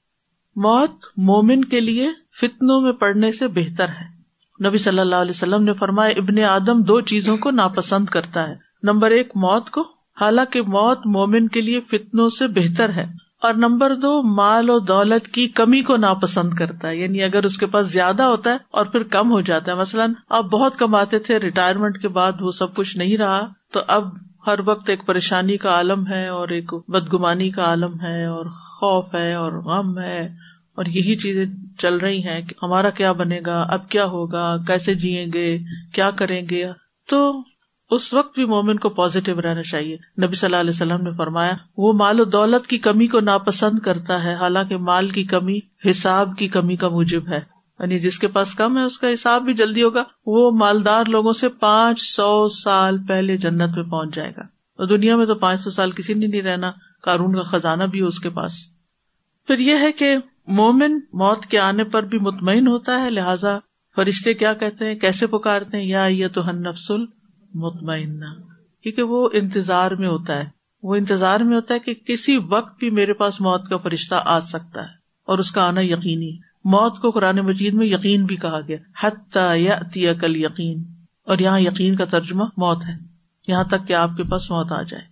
[0.55, 2.09] موت مومن کے لیے
[2.41, 4.17] فتنوں میں پڑنے سے بہتر ہے۔
[4.67, 8.55] نبی صلی اللہ علیہ وسلم نے فرمایا، ابن آدم دو چیزوں کو ناپسند کرتا ہے۔
[8.83, 9.81] نمبر ایک، موت کو۔
[10.21, 13.05] حالانکہ موت مومن کے لیے فتنوں سے بہتر ہے۔
[13.41, 17.57] اور نمبر دو، مال و دولت کی کمی کو ناپسند کرتا ہے۔ یعنی اگر اس
[17.57, 21.19] کے پاس زیادہ ہوتا ہے اور پھر کم ہو جاتا ہے۔ مثلاً آپ بہت کماتے
[21.19, 25.57] تھے ریٹائرمنٹ کے بعد وہ سب کچھ نہیں رہا، تو اب ہر وقت ایک پریشانی
[25.57, 30.25] کا عالم ہے اور ایک بدگمانی کا عالم ہے اور خوف ہے اور غم ہے
[30.75, 31.45] اور یہی چیزیں
[31.77, 35.59] چل رہی ہیں کہ ہمارا کیا بنے گا، اب کیا ہوگا، کیسے جیئیں گے،
[35.93, 36.65] کیا کریں گے؟
[37.09, 37.41] تو
[37.89, 41.53] اس وقت بھی مومن کو پازیٹو رہنا چاہیے۔ نبی صلی اللہ علیہ وسلم نے فرمایا،
[41.77, 46.37] وہ مال و دولت کی کمی کو ناپسند کرتا ہے، حالانکہ مال کی کمی، حساب
[46.37, 49.53] کی کمی کا موجب ہے۔ یعنی جس کے پاس کم ہے، اس کا حساب بھی
[49.53, 54.41] جلدی ہوگا۔ وہ مالدار لوگوں سے پانچ سو سال پہلے جنت میں پہنچ جائے گا۔
[54.41, 56.71] اور دنیا میں تو پانچ سو سال کسی نے نہیں رہنا۔
[57.03, 58.53] کارون کا خزانہ بھی ہو اس کے پاس۔
[59.47, 63.57] پھر یہ ہے کہ مومن موت کے آنے پر بھی مطمئن ہوتا ہے۔ لہذا
[63.95, 67.01] فرشتے کیا کہتے ہیں؟ کیسے پکارتے ہیں؟ یا یہ تو ہن نفسل
[67.53, 68.19] مطمئن
[68.83, 70.45] کیونکہ وہ انتظار میں ہوتا ہے۔
[70.83, 74.39] وہ انتظار میں ہوتا ہے کہ کسی وقت بھی میرے پاس موت کا فرشتہ آ
[74.39, 74.89] سکتا ہے
[75.25, 79.63] اور اس کا آنا یقینی موت کو قرآن مجید میں یقین بھی کہا گیا۔ حتی
[79.95, 80.83] یا کل یقین
[81.25, 82.93] اور یہاں یقین کا ترجمہ موت ہے۔
[83.47, 85.03] یہاں تک کہ آپ کے پاس موت آ جائے۔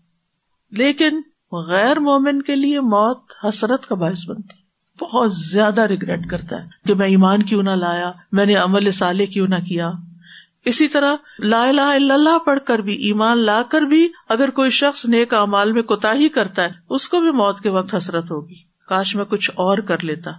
[0.71, 4.65] لیکن غیر مومن کے لیے موت حسرت کا باعث بنتی۔
[5.01, 9.25] بہت زیادہ ریگریٹ کرتا ہے کہ میں ایمان کیوں نہ لایا، میں نے عمل سالے
[9.25, 9.91] کیوں نہ کیا۔
[10.65, 14.69] اسی طرح لا الہ الا اللہ پڑھ کر بھی، ایمان لا کر بھی اگر کوئی
[14.69, 18.31] شخص نیک امال میں کوتا ہی کرتا ہے، اس کو بھی موت کے وقت حسرت
[18.31, 18.55] ہوگی۔
[18.87, 20.31] کاش میں کچھ اور کر لیتا۔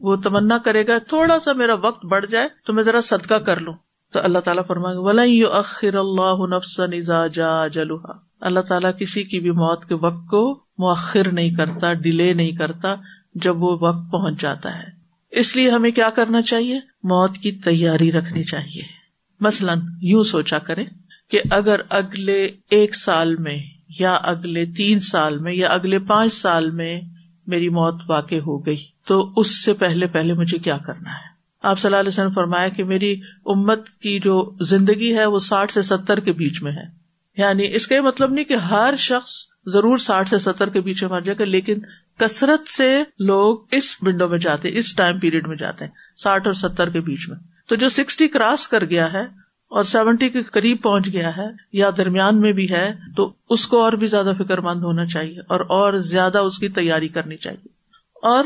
[0.00, 3.60] وہ تمنا کرے گا، تھوڑا سا میرا وقت بڑھ جائے تو میں ذرا صدقہ کر
[3.60, 3.74] لوں۔
[4.12, 5.22] تو اللہ تعالیٰ فرمائے ولا
[5.58, 11.32] اخر اللہ نفسن جا جلوہا اللہ تعالیٰ کسی کی بھی موت کے وقت کو مؤخر
[11.32, 12.88] نہیں کرتا ڈیلے نہیں کرتا
[13.34, 14.84] جب وہ وقت پہنچ جاتا ہے۔
[15.30, 18.82] اس لیے ہمیں کیا کرنا چاہیے؟ موت کی تیاری رکھنی چاہیے۔
[19.40, 20.84] مثلاً یوں سوچا کرے
[21.30, 23.58] کہ اگر اگلے ایک سال میں
[23.98, 27.00] یا اگلے تین سال میں یا اگلے پانچ سال میں
[27.46, 31.28] میری موت واقع ہو گئی۔ تو اس سے پہلے پہلے مجھے کیا کرنا ہے؟
[31.62, 35.72] آپ صلی اللہ علیہ وسلم فرمایا کہ میری امت کی جو زندگی ہے وہ ساٹھ
[35.72, 36.82] سے ستر کے بیچ میں ہے۔
[37.36, 39.32] یعنی اس کا یہ مطلب نہیں کہ ہر شخص
[39.66, 41.78] ضرور ساٹھ سے ستر کے بیچ میں مر جائے گا، لیکن
[42.18, 46.54] کثرت سے لوگ اس ونڈو میں جاتے اس ٹائم پیریڈ میں جاتے ہیں، ساٹھ اور
[46.54, 49.22] ستر کے بیچ میں۔ تو جو سکسٹی کراس کر گیا ہے
[49.68, 53.82] اور سیونٹی کے قریب پہنچ گیا ہے یا درمیان میں بھی ہے، تو اس کو
[53.82, 57.68] اور بھی زیادہ فکر مند ہونا چاہیے اور اور زیادہ اس کی تیاری کرنی چاہیے۔
[58.22, 58.44] اور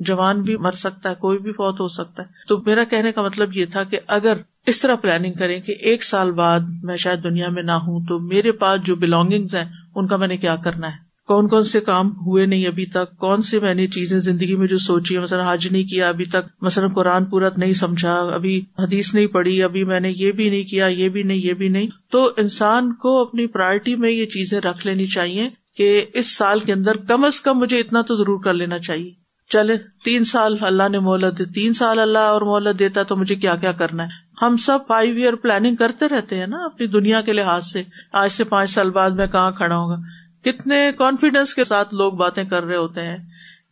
[0.00, 3.22] جوان بھی مر سکتا ہے، کوئی بھی فوت ہو سکتا ہے۔ تو میرا کہنے کا
[3.22, 4.32] مطلب یہ تھا کہ اگر
[4.66, 8.18] اس طرح پلاننگ کریں کہ ایک سال بعد میں شاید دنیا میں نہ ہوں، تو
[8.18, 11.80] میرے پاس جو بلونگنگز ہیں، ان کا میں نے کیا کرنا ہے؟ کون کون سے
[11.80, 15.20] کام ہوئے نہیں ابھی تک؟ کون سی میں نے چیزیں زندگی میں جو سوچی ہے
[15.20, 19.62] مثلاً حج نہیں کیا ابھی تک، مثلاً قرآن پورت نہیں سمجھا، ابھی حدیث نہیں پڑھی،
[19.62, 22.92] ابھی میں نے یہ بھی نہیں کیا، یہ بھی نہیں، یہ بھی نہیں۔ تو انسان
[22.92, 27.24] کو اپنی پرائرٹی میں یہ چیزیں رکھ لینی چاہیے کہ اس سال کے اندر کم
[27.24, 29.19] از کم مجھے اتنا تو ضرور کر لینا چاہیے۔
[29.50, 33.34] چلے، تین سال اللہ نے مہلت دی، تین سال اللہ اور مہلت دیتا تو مجھے
[33.34, 34.08] کیا کیا کرنا ہے؟
[34.42, 37.82] ہم سب فائیو ایئر پلاننگ کرتے رہتے ہیں نا اپنی دنیا کے لحاظ سے۔
[38.12, 39.96] آج سے پانچ سال بعد میں کہاں کھڑا ہوں گا؟
[40.44, 43.16] کتنے کانفیڈینس کے ساتھ لوگ باتیں کر رہے ہوتے ہیں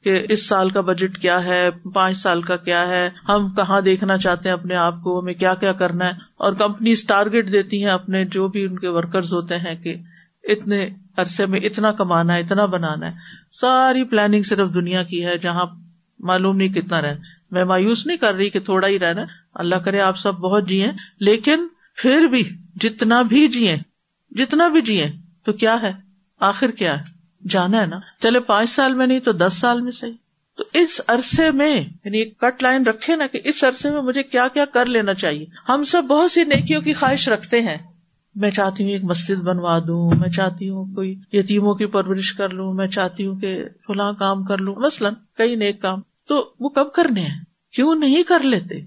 [0.05, 4.19] کہ اس سال کا بجٹ کیا ہے، پانچ سال کا کیا ہے، ہم کہاں دیکھنا
[4.19, 7.91] چاہتے ہیں اپنے آپ کو، ہمیں کیا کیا کرنا ہے؟ اور کمپنیز ٹارگیٹ دیتی ہیں
[7.91, 9.97] اپنے جو بھی ان کے ورکرز ہوتے ہیں کہ
[10.45, 10.89] اتنے
[11.19, 13.13] عرصے میں اتنا کمانا ہے، اتنا بنانا ہے۔
[13.53, 15.67] ساری پلاننگ صرف دنیا کی ہے، جہاں
[16.19, 17.17] معلوم نہیں کتنا رہنا
[17.51, 19.23] میں مایوس نہیں کر رہی کہ تھوڑا ہی رہنا
[19.55, 22.45] اللہ کرے، آپ سب بہت جیے۔ لیکن پھر بھی
[22.81, 23.77] جتنا بھی جیے،
[24.31, 25.11] جتنا بھی جیے،
[25.45, 25.93] تو کیا ہے؟
[26.41, 27.05] آخر کیا ہے؟
[27.49, 30.13] جانا ہے نا۔ چلے، پانچ سال میں نہیں تو دس سال میں صحیح۔
[30.57, 34.23] تو اس عرصے میں یعنی ایک کٹ لائن رکھے نا کہ اس عرصے میں مجھے
[34.23, 37.77] کیا کیا کر لینا چاہیے۔ ہم سب بہت سی نیکیوں کی خواہش رکھتے ہیں۔
[38.39, 42.49] میں چاہتی ہوں ایک مسجد بنوا دوں، میں چاہتی ہوں کوئی یتیموں کی پرورش کر
[42.49, 46.69] لوں، میں چاہتی ہوں کہ فلاں کام کر لوں۔ مثلاً کئی نیک کام۔ تو وہ
[46.69, 47.41] کب کرنے ہیں؟
[47.73, 48.81] کیوں نہیں کر لیتے؟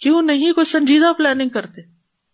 [0.00, 1.82] کیوں نہیں کوئی سنجیدہ پلاننگ کرتے؟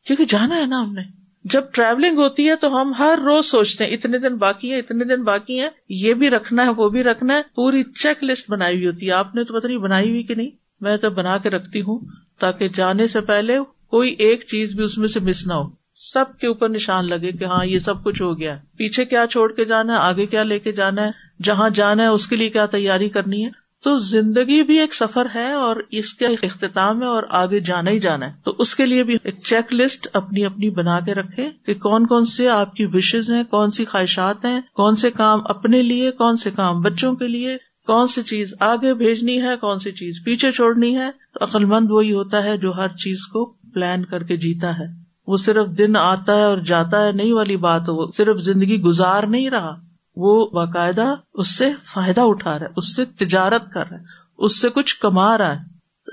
[0.07, 1.03] کیونکہ جانا ہے نا ہم نے۔
[1.45, 5.05] جب ٹریولنگ ہوتی ہے تو ہم ہر روز سوچتے ہیں، اتنے دن باقی ہے اتنے
[5.05, 8.77] دن باقی ہے یہ بھی رکھنا ہے، وہ بھی رکھنا ہے، پوری چیک لسٹ بنائی
[8.77, 11.39] ہوئی ہوتی ہے۔ آپ نے تو پتہ نہیں بنائی ہوئی کہ نہیں؟ میں تو بنا
[11.39, 11.99] کے رکھتی ہوں
[12.41, 16.39] تاکہ جانے سے پہلے کوئی ایک چیز بھی اس میں سے مس نہ ہو۔ سب
[16.41, 19.65] کے اوپر نشان لگے کہ ہاں یہ سب کچھ ہو گیا۔ پیچھے کیا چھوڑ کے
[19.65, 21.11] جانا ہے؟ آگے کیا لے کے جانا ہے؟
[21.43, 23.51] جہاں جانا ہے، اس کے لیے کیا تیاری کرنی ہے؟
[23.85, 27.91] تو زندگی بھی ایک سفر ہے اور اس کا ایک اختتام ہے اور آگے جانا
[27.91, 31.15] ہی جانا ہے۔ تو اس کے لیے بھی ایک چیک لسٹ اپنی اپنی بنا کے
[31.15, 35.11] رکھے کہ کون کون سے آپ کی وشز ہیں، کون سی خواہشات ہیں، کون سے
[35.11, 39.57] کام اپنے لیے، کون سے کام بچوں کے لیے، کون سی چیز آگے بھیجنی ہے،
[39.57, 43.27] کون سی چیز پیچھے چھوڑنی ہے۔ تو عقل مند وہی ہوتا ہے جو ہر چیز
[43.27, 47.33] کو پلان کر کے جیتا ہے۔ وہ صرف دن آتا ہے اور جاتا ہے نہیں
[47.33, 49.77] والی بات، وہ صرف زندگی گزار نہیں رہا،
[50.17, 54.05] وہ باقاعدہ اس سے فائدہ اٹھا رہا ہے، اس سے تجارت کر رہا ہے،
[54.39, 55.65] اس سے کچھ کما رہا ہے،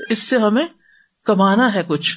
[0.09, 0.67] اس سے ہمیں
[1.23, 2.15] کمانا ہے کچھ۔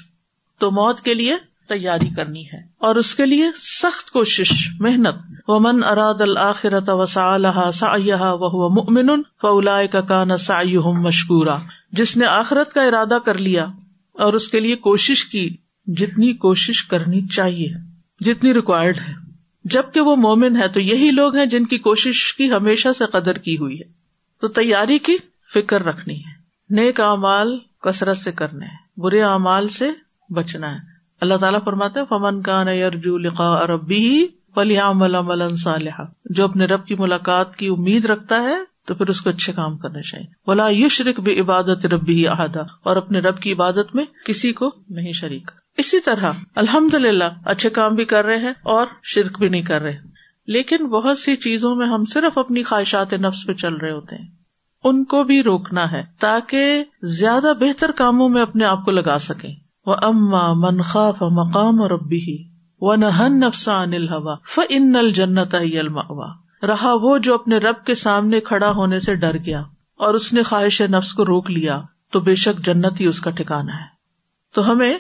[0.59, 1.37] تو موت کے لیے
[1.69, 5.15] تیاری کرنی ہے۔ اور اس کے لیے سخت کوشش، محنت۔
[5.49, 7.95] و من اراد الآخرت وسا سا
[8.33, 11.57] وہ مؤمن فلا کا کان سا مشکورا
[11.93, 13.67] جس نے آخرت کا ارادہ کر لیا
[14.13, 17.69] اور اس کے لیے کوشش کی جتنی کوشش کرنی چاہیے،
[18.21, 19.13] جتنی ریکوائرڈ ہے۔
[19.65, 23.39] جبکہ وہ مومن ہے تو یہی لوگ ہیں جن کی کوشش کی ہمیشہ سے قدر
[23.39, 23.85] کی ہوئی ہے۔
[24.41, 25.17] تو تیاری کی
[25.55, 29.91] فکر رکھنی ہے۔ نیک اعمال کثرت سے کرنے ہیں، برے اعمال سے
[30.31, 30.79] بچنا ہے۔
[31.21, 36.95] اللہ تعالیٰ فرماتے فمن کا ارجو لقا ربی پلیا ملن صالحہ جو اپنے رب کی
[36.95, 40.89] ملاقات کی امید رکھتا ہے تو پھر اس کو اچھے کام کرنے چاہیے۔ بلا یو
[40.89, 45.51] شرک بھی عبادت ربی احدہ اور اپنے رب کی عبادت میں کسی کو نہیں شریک۔
[45.79, 49.83] اسی طرح الحمد للہ اچھے کام بھی کر رہے ہیں اور شرک بھی نہیں کر
[49.83, 49.97] رہے۔
[50.47, 54.29] لیکن بہت سی چیزوں میں ہم صرف اپنی خواہشات نفس پہ چل رہے ہوتے ہیں۔
[54.85, 59.55] ان کو بھی روکنا ہے تاکہ زیادہ بہتر کاموں میں اپنے آپ کو لگا سکیں۔
[59.87, 62.49] وہ اما منخواف مقام اور ابی ہی
[62.81, 65.55] و نہن نفسان الحوا ف ان الجنت
[66.65, 69.61] رہا وہ جو اپنے رب کے سامنے کھڑا ہونے سے ڈر گیا
[69.97, 73.31] اور اس نے خواہش نفس کو روک لیا، تو بے شک جنت ہی اس کا
[73.31, 73.87] ٹھکانا ہے۔
[74.55, 74.99] تو ہمیں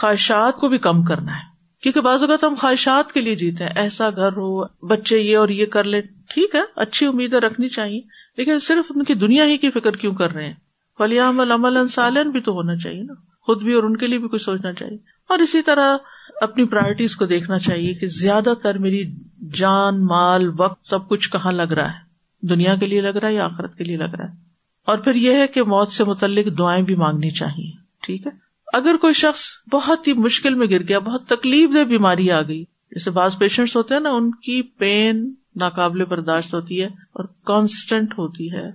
[0.00, 1.52] خواہشات کو بھی کم کرنا ہے۔
[1.82, 5.48] کیونکہ بعض اوقات ہم خواہشات کے لیے جیتے ہیں۔ ایسا گھر ہو، بچے یہ اور
[5.48, 8.00] یہ کر لیں ٹھیک ہے، اچھی امیدیں رکھنی چاہیے۔
[8.36, 10.54] لیکن صرف ان کی دنیا ہی کی فکر کیوں کر رہے ہیں؟
[10.98, 14.28] فلیام عمل سالن بھی تو ہونا چاہیے نا۔ خود بھی اور ان کے لیے بھی
[14.28, 14.96] کچھ سوچنا چاہیے۔
[15.28, 15.96] اور اسی طرح
[16.40, 19.04] اپنی پرائرٹیز کو دیکھنا چاہیے کہ زیادہ تر میری
[19.52, 22.12] جان، مال، وقت سب کچھ کہاں لگ رہا ہے؟
[22.46, 24.34] دنیا کے لیے لگ رہا ہے یا آخرت کے لیے لگ رہا ہے؟
[24.86, 27.70] اور پھر یہ ہے کہ موت سے متعلق دعائیں بھی مانگنی چاہیے۔
[28.02, 28.41] ٹھیک ہے؟
[28.72, 32.64] اگر کوئی شخص بہت ہی مشکل میں گر گیا، بہت تکلیف دہ بیماری آ گئی،
[32.64, 38.12] جیسے بعض پیشنٹس ہوتے ہیں نا، ان کی پین ناقابل برداشت ہوتی ہے اور کانسٹنٹ
[38.12, 38.70] ہوتی ہے،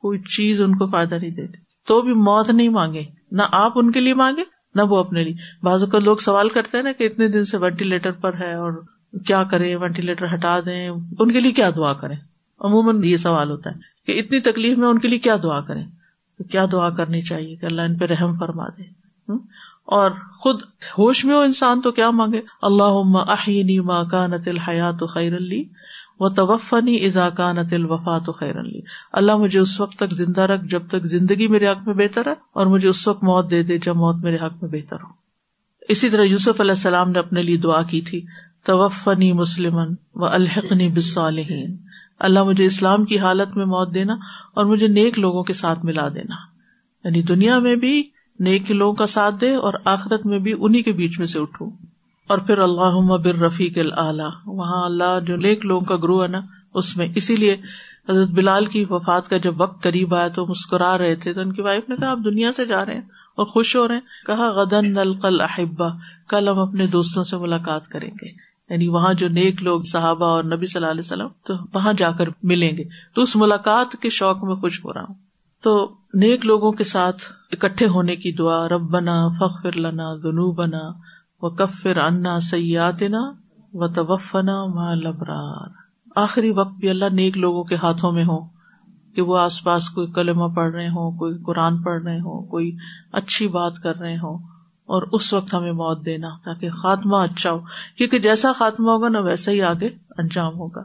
[0.00, 3.92] کوئی چیز ان کو فائدہ نہیں دیتی۔ تو بھی موت نہیں مانگے، نہ آپ ان
[3.92, 4.42] کے لیے مانگے،
[4.74, 7.56] نہ وہ اپنے لیے۔ بعض اوقات لوگ سوال کرتے ہیں نا کہ اتنے دن سے
[7.56, 8.82] وینٹیلیٹر پر ہے اور
[9.26, 10.88] کیا کریں وینٹیلیٹر ہٹا دیں،
[11.18, 12.16] ان کے لیے کیا دعا کریں؟
[12.60, 15.86] عموماً یہ سوال ہوتا ہے کہ اتنی تکلیف میں ان کے لیے کیا دعا کریں؟
[16.38, 19.01] تو کیا دعا کرنی چاہیے کہ اللہ ان پہ رحم فرما دے۔
[19.84, 20.62] اور خود
[20.98, 25.64] ہوش میں ہو انسان تو کیا مانگے؟ اللہ ماں کا نتل حیات خیر علی
[26.20, 27.86] و توفنی کا نتل
[28.38, 28.80] خیر علی
[29.12, 32.34] اللہ مجھے اس وقت تک زندہ رکھ جب تک زندگی میرے حق میں بہتر ہے
[32.52, 35.08] اور مجھے اس وقت موت دے دے جب موت میرے حق میں بہتر ہو۔
[35.88, 38.20] اسی طرح یوسف علیہ السلام نے اپنے لیے دعا کی تھی،
[38.64, 39.78] توفنی مسلم
[40.14, 41.76] و الحقنی بسالحین
[42.18, 44.14] اللہ مجھے اسلام کی حالت میں موت دینا
[44.54, 46.34] اور مجھے نیک لوگوں کے ساتھ ملا دینا۔
[47.04, 48.02] یعنی دنیا میں بھی
[48.42, 51.70] نیک لوگوں کا ساتھ دے اور آخرت میں بھی انہیں کے بیچ میں سے اٹھو۔
[52.28, 56.40] اور پھر اللہ بر رفیق اللہ وہاں اللہ جو نیک لوگوں کا گروہ ہے نا،
[56.74, 57.56] اس میں اسی لیے
[58.08, 61.52] حضرت بلال کی وفات کا جب وقت قریب آیا تو مسکرا رہے تھے، تو ان
[61.52, 63.00] کی وائف نے کہا، آپ دنیا سے جا رہے ہیں
[63.36, 65.86] اور خوش ہو رہے ہیں۔ کہا، غدن نل احبا
[66.28, 68.28] کل ہم اپنے دوستوں سے ملاقات کریں گے۔
[68.70, 72.10] یعنی وہاں جو نیک لوگ، صحابہ اور نبی صلی اللہ علیہ وسلم، تو وہاں جا
[72.10, 75.14] کر ملیں گے۔ تو اس ملاقات کے شوق میں خوش ہو رہا ہوں۔
[75.62, 77.22] تو نیک لوگوں کے ساتھ
[77.52, 80.80] اکٹھے ہونے کی دعا رب بنا فخر لنا دنو بنا
[81.42, 83.32] و کفر انا سیات نا
[83.72, 85.70] و توفنا لبرار
[86.16, 88.40] آخری وقت بھی اللہ نیک لوگوں کے ہاتھوں میں ہو
[89.14, 92.76] کہ وہ آس پاس کوئی کلمہ پڑھ رہے ہوں، کوئی قرآن پڑھ رہے ہوں، کوئی
[93.12, 94.38] اچھی بات کر رہے ہوں
[94.86, 97.58] اور اس وقت ہمیں موت دینا تاکہ خاتمہ اچھا ہو۔
[97.98, 100.80] کیونکہ جیسا خاتمہ ہوگا نا، ویسا ہی آگے انجام ہوگا۔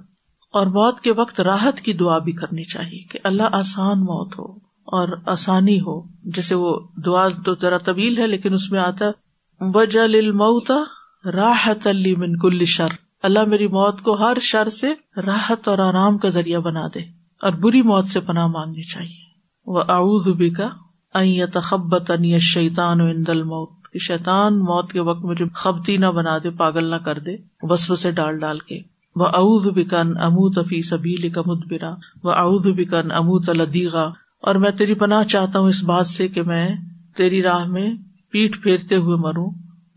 [0.54, 4.67] اور موت کے وقت راحت کی دعا بھی کرنی چاہیے کہ اللہ آسان موت ہو۔
[4.88, 9.06] اور آسانی ہو۔ جیسے وہ دعا تو ذرا طویل ہے، لیکن اس میں آتا
[9.60, 10.72] وجل الموت
[11.26, 12.88] راحت علی من کل شر۔
[13.24, 17.00] اللہ میری موت کو ہر شر سے راحت اور آرام کا ذریعہ بنا دے
[17.42, 19.26] اور بری موت سے پناہ مانگنی چاہیے۔
[19.66, 20.68] وہ اعوذ بکا
[21.54, 26.38] تخبت ان شیطان و اندل موت کہ شیطان موت کے وقت مجھے خبتی نہ بنا
[26.38, 28.80] دے، پاگل نہ کر دے بس سے ڈال ڈال کے۔
[29.16, 31.90] وہ اعوذ بکن امو تفی سبیل کا مدبرا۔
[32.24, 34.06] وہ اعوذ بکن امو تلدیغا
[34.42, 36.70] اور میں تیری پناہ چاہتا ہوں اس بات سے کہ میں
[37.18, 37.90] تیری راہ میں
[38.32, 39.50] پیٹ پھیرتے ہوئے مروں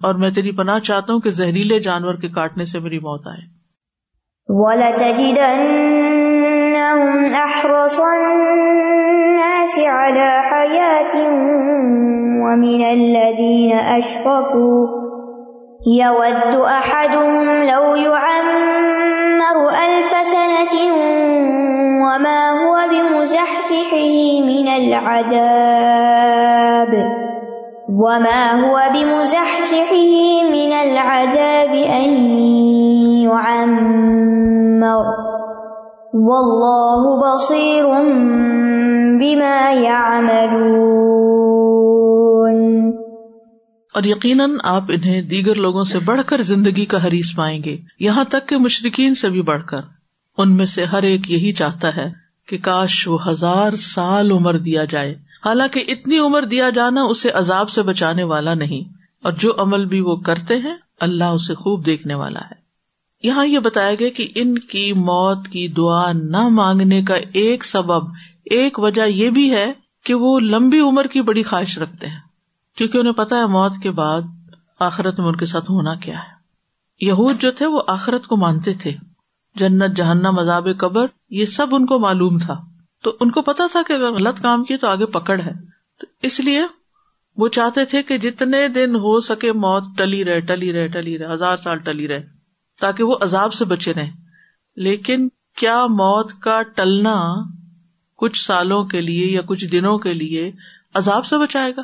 [0.02, 3.60] اور میں تیری پناہ چاہتا ہوں کہ زہریلے جانور کے کاٹنے سے میری موت آئے۔
[4.48, 5.52] وَلَتَجِدَنَّهُمْ
[7.32, 11.14] أَحْرَصَ النَّاسِ عَلَى حَيَاةٍ
[12.44, 15.00] وَمِنَ الَّذِينَ أَشْرَكُوا
[15.86, 20.74] يَوَدُّ أَحَدُهُمْ لَوْ يُعَمَّرُ أَلْفَ سَنَةٍ
[22.10, 25.32] وَمَا هُوَ بِمُزَحْزِحِهِ مِنَ الْعَذَابِ
[27.88, 30.12] وَمَا هُوَ بِمُزَحْزِحِهِ
[30.50, 32.10] مِنَ الْعَذَابِ أَن
[33.22, 35.06] يُعَمَّرَ
[36.12, 37.86] وَاللَّهُ بَصِيرٌ
[39.20, 40.70] بِمَا يَعْمَلُونَ
[43.94, 48.24] اور یقیناً آپ انہیں دیگر لوگوں سے بڑھ کر زندگی کا حریص پائیں گے، یہاں
[48.24, 49.99] تک کہ مشرقین سے بھی بڑھ کر۔
[50.38, 52.12] ان میں سے ہر ایک یہی چاہتا ہے
[52.48, 55.14] کہ کاش وہ ہزار سال عمر دیا جائے۔
[55.46, 60.00] حالانکہ اتنی عمر دیا جانا اسے عذاب سے بچانے والا نہیں۔ اور جو عمل بھی
[60.00, 62.60] وہ کرتے ہیں، اللہ اسے خوب دیکھنے والا ہے۔
[63.22, 68.04] یہاں یہ بتایا گیا کہ ان کی موت کی دعا نہ مانگنے کا ایک سبب،
[68.44, 69.72] ایک وجہ یہ بھی ہے
[70.04, 72.20] کہ وہ لمبی عمر کی بڑی خواہش رکھتے ہیں۔
[72.76, 74.22] کیونکہ انہیں پتا ہے موت کے بعد
[74.80, 76.40] آخرت میں ان کے ساتھ ہونا کیا ہے۔
[77.00, 79.09] یہود جو تھے وہ آخرت کو مانتے تھے۔
[79.54, 82.60] جنت، جہنم مذاب قبر، یہ سب ان کو معلوم تھا۔
[83.02, 85.52] تو ان کو پتا تھا کہ اگر غلط کام کی تو آگے پکڑ ہے۔
[86.00, 86.62] تو اس لیے
[87.36, 91.34] وہ چاہتے تھے کہ جتنے دن ہو سکے موت ٹلی رہے ٹلی رہے ٹلی رہے،
[91.34, 92.26] ہزار سال ٹلی رہے،
[92.80, 94.10] تاکہ وہ عذاب سے بچے رہے
[94.76, 97.34] لیکن کیا موت کا ٹلنا
[98.16, 100.52] کچھ سالوں کے لیے یا کچھ دنوں کے لیے
[100.94, 101.82] عذاب سے بچائے گا؟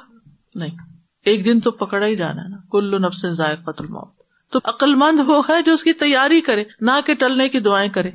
[0.55, 0.77] نہیں۔
[1.25, 4.95] ایک دن تو پکڑا ہی جانا ہے نا۔ کل نفس ذائق قتل موت تو عقل
[4.95, 8.11] مند وہ ہے جو اس کی تیاری کرے، نہ کہ ٹلنے کی دعائیں کرے۔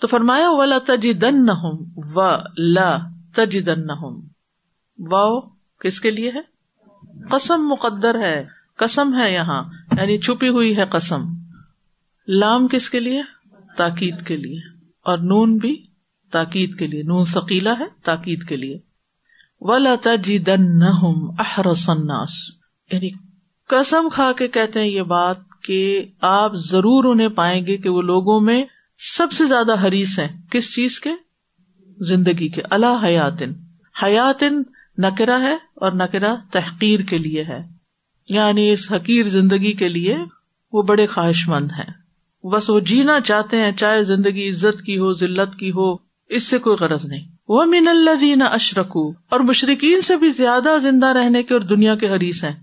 [0.00, 1.52] تو فرمایا و لا تجی دن نہ
[1.96, 2.98] و لا
[3.34, 4.06] تجی نہ
[4.98, 5.40] واؤ،
[5.80, 6.58] کس کے لیے ہے؟
[7.30, 9.62] قسم مقدر ہے، قسم ہے یہاں
[9.98, 11.22] یعنی چھپی ہوئی ہے قسم۔
[12.28, 13.22] لام کس کے لیے؟
[13.76, 14.58] تاکید کے لیے۔
[15.00, 15.86] اور نون بھی
[16.32, 18.78] تاکید کے لیے۔ نون سکیلا ہے، تاکید کے لیے۔
[19.60, 20.90] ولا تجی دن نہ
[21.38, 22.30] احرسناس
[22.92, 23.10] یعنی
[23.68, 28.02] قسم کھا کے کہتے ہیں یہ بات کہ آپ ضرور انہیں پائیں گے کہ وہ
[28.02, 28.64] لوگوں میں
[29.16, 31.10] سب سے زیادہ حریث ہیں۔ کس چیز کے؟
[32.00, 33.52] زندگی کے۔ اللہ حیاتن۔
[34.02, 34.62] حیاتن
[34.98, 37.60] نکرا ہے اور نکرا تحقیر کے لیے ہے۔
[38.28, 40.16] یعنی اس حقیر زندگی کے لیے
[40.72, 41.98] وہ بڑے خواہش مند ہیں۔
[42.46, 45.94] بس وہ جینا چاہتے ہیں، چاہے زندگی عزت کی ہو، ذلت کی ہو،
[46.28, 50.78] اس سے کوئی غرض نہیں۔ وہ من اللہ دینا اشرکو اور مشرقین سے بھی زیادہ
[50.82, 52.54] زندہ رہنے کے اور دنیا کے حریث ہیں۔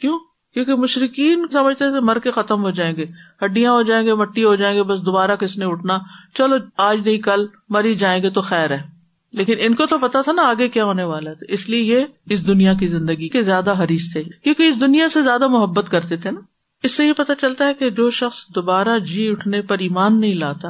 [0.00, 0.18] کیوں؟
[0.54, 3.04] کیونکہ مشرقین سمجھتے تھے مر کے ختم ہو جائیں گے،
[3.44, 5.98] ہڈیاں ہو جائیں گے، مٹی ہو جائیں گے، بس دوبارہ کس نے اٹھنا؟
[6.34, 8.94] چلو آج نہیں، کل مری جائیں گے تو خیر ہے۔
[9.32, 12.04] لیکن ان کو تو پتا تھا نا آگے کیا ہونے والا تھا اس لیے یہ
[12.30, 16.16] اس دنیا کی زندگی کے زیادہ حریث تھے۔ کیونکہ اس دنیا سے زیادہ محبت کرتے
[16.16, 16.40] تھے نا۔
[16.82, 20.34] اس سے یہ پتا چلتا ہے کہ جو شخص دوبارہ جی اٹھنے پر ایمان نہیں
[20.34, 20.68] لاتا،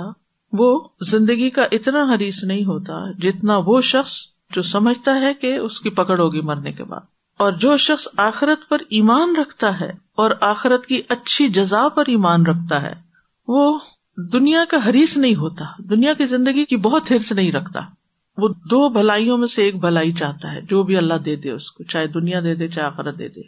[0.52, 4.12] وہ زندگی کا اتنا حریث نہیں ہوتا جتنا وہ شخص
[4.54, 8.68] جو سمجھتا ہے کہ اس کی پکڑ ہوگی مرنے کے بعد۔ اور جو شخص آخرت
[8.68, 12.92] پر ایمان رکھتا ہے اور آخرت کی اچھی جزا پر ایمان رکھتا ہے،
[13.48, 13.78] وہ
[14.32, 17.80] دنیا کا حریث نہیں ہوتا، دنیا کی زندگی کی بہت ہرس نہیں رکھتا۔
[18.36, 21.70] وہ دو بھلائیوں میں سے ایک بھلائی چاہتا ہے، جو بھی اللہ دے دے اس
[21.70, 23.40] کو، چاہے دنیا دے دے، چاہے آخرت دے دے۔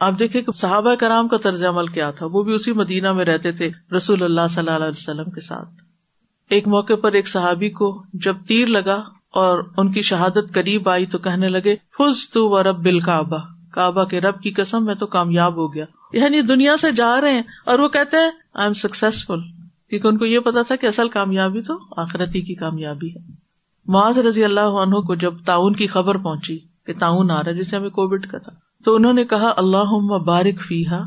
[0.00, 3.24] آپ دیکھیں کہ صحابہ کرام کا طرز عمل کیا تھا، وہ بھی اسی مدینہ میں
[3.24, 5.68] رہتے تھے رسول اللہ صلی اللہ علیہ وسلم کے ساتھ۔
[6.50, 9.02] ایک موقع پر ایک صحابی کو جب تیر لگا
[9.34, 13.38] اور ان کی شہادت قریب آئی تو کہنے لگے، فز تو و رب بل کعبہ
[13.72, 17.32] کعبہ کے رب کی قسم میں تو کامیاب ہو گیا۔ یعنی دنیا سے جا رہے
[17.32, 19.40] ہیں اور وہ کہتے ہیں آئی ایم سکسیسفل
[19.90, 23.32] کیونکہ ان کو یہ پتا تھا کہ اصل کامیابی تو آخرتی کی کامیابی ہے۔
[23.86, 27.54] معاذ رضی اللہ عنہ کو جب تعاون کی خبر پہنچی کہ تعاون آ رہا ہے،
[27.54, 28.52] جسے ہمیں کووڈ کا تھا،
[28.84, 31.00] تو انہوں نے کہا اللہ بارک فیحا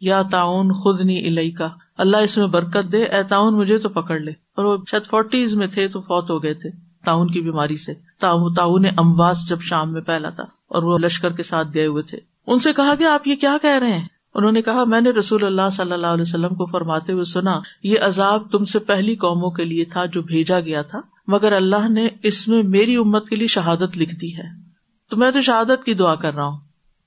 [0.00, 3.88] یا تعاون خود نی الئی کا اللہ اس میں برکت دے، اے تعاون مجھے تو
[3.88, 7.40] پکڑ لے۔ اور وہ شاید فورٹیز میں تھے تو فوت ہو گئے تھے۔ تعاون کی
[7.40, 11.86] بیماری سے۔ تعاون امواس جب شام میں پھیلا تھا اور وہ لشکر کے ساتھ گئے
[11.86, 14.84] ہوئے تھے۔ ان سے کہا کہ آپ یہ کیا کہہ رہے ہیں؟ انہوں نے کہا،
[14.84, 18.64] میں نے رسول اللہ صلی اللہ علیہ وسلم کو فرماتے ہوئے سنا، یہ عذاب تم
[18.64, 22.62] سے پہلی قوموں کے لیے تھا جو بھیجا گیا تھا، مگر اللہ نے اس میں
[22.62, 24.68] میری امت کے لیے شہادت لکھ دی ہے۔
[25.10, 26.58] تو میں تو شہادت کی دعا کر رہا ہوں۔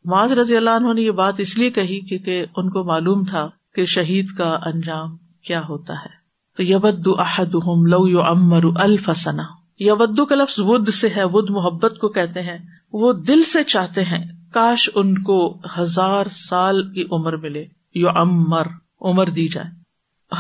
[0.06, 3.48] معاذ رضی اللہ عنہ نے یہ بات اس لیے کہی کیونکہ ان کو معلوم تھا
[3.76, 6.22] کہ شہید کا انجام کیا ہوتا ہے۔
[6.58, 7.56] تو یبد احد
[7.88, 8.64] لو یو امر
[9.82, 12.58] الفسنا یبدو کا لفظ ود سے ہے، ود محبت کو کہتے ہیں۔
[12.94, 17.66] وہ دل سے چاہتے ہیں۔ کاش ان کو ہزار سال کی عمر ملے۔
[17.96, 18.68] یو امر
[19.02, 19.68] عمر دی جائے۔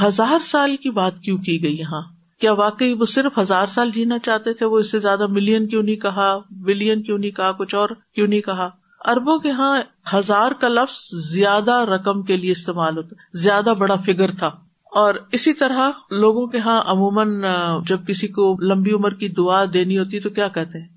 [0.05, 2.01] ہزار سال کی بات کیوں کی گئی یہاں؟
[2.39, 5.83] کیا واقعی وہ صرف ہزار سال جینا چاہتے تھے؟ وہ اس سے زیادہ ملین کیوں
[5.83, 8.69] نہیں کہا؟ بلین کیوں نہیں کہا؟ کچھ اور کیوں نہیں کہا؟
[9.05, 9.81] اربوں کے ہاں
[10.13, 15.53] ہزار کا لفظ زیادہ رقم کے لیے استعمال ہوتا، زیادہ بڑا فگر تھا۔ اور اسی
[15.53, 17.41] طرح لوگوں کے ہاں عموماً
[17.87, 20.87] جب کسی کو لمبی عمر کی دعا دینی ہوتی تو کیا کہتے ہیں؟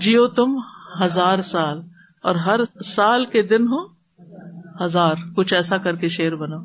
[0.00, 0.58] جیو تم
[1.02, 1.80] ہزار سال،
[2.22, 3.84] اور ہر سال کے دن ہو
[4.84, 6.58] ہزار، کچھ ایسا کر کے شیر بنو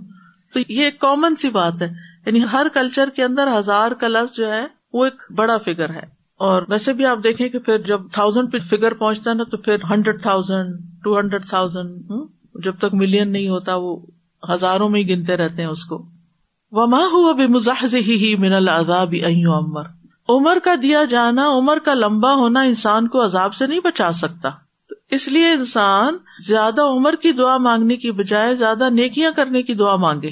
[0.53, 1.87] تو یہ ایک کامن سی بات ہے۔
[2.25, 6.03] یعنی ہر کلچر کے اندر ہزار کا لفظ جو ہے، وہ ایک بڑا فگر ہے۔
[6.39, 9.57] اور ویسے بھی آپ دیکھیں کہ پھر جب تھاؤزینڈ پہ فگر پہنچتا ہے نا، تو
[9.57, 12.11] پھر hundred thousand two hundred thousand
[12.63, 13.95] جب تک ملین نہیں ہوتا، وہ
[14.53, 16.05] ہزاروں میں ہی گنتے رہتے ہیں اس کو۔
[16.71, 19.83] وما ہوا بھی مزاح ہی من العذاب عمر
[20.29, 24.49] عمر کا دیا جانا، عمر کا لمبا ہونا انسان کو عذاب سے نہیں بچا سکتا۔
[25.11, 26.17] اس لیے انسان
[26.47, 30.29] زیادہ عمر کی دعا مانگنے کی بجائے زیادہ نیکیاں کرنے کی دعا مانگے۔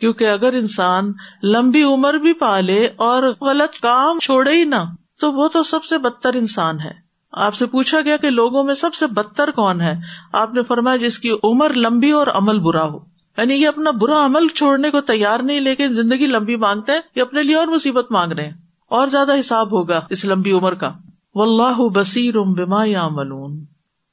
[0.00, 5.48] کیونکہ اگر انسان لمبی عمر بھی پالے اور غلط کام چھوڑے ہی نہ، تو وہ
[5.48, 9.06] تو سب سے بدتر انسان ہے۔ آپ سے پوچھا گیا کہ لوگوں میں سب سے
[9.06, 9.94] بدتر کون ہے؟
[10.32, 13.09] آپ نے فرمایا جس کی عمر لمبی اور عمل برا ہو۔
[13.40, 17.22] یعنی یہ اپنا برا عمل چھوڑنے کو تیار نہیں، لیکن زندگی لمبی مانگتے ہیں، یہ
[17.22, 20.92] اپنے لیے اور مصیبت مانگ رہے ہیں۔ اور زیادہ حساب ہوگا اس لمبی عمر کا۔
[21.34, 23.64] و اللہ بصیر بما یا ملون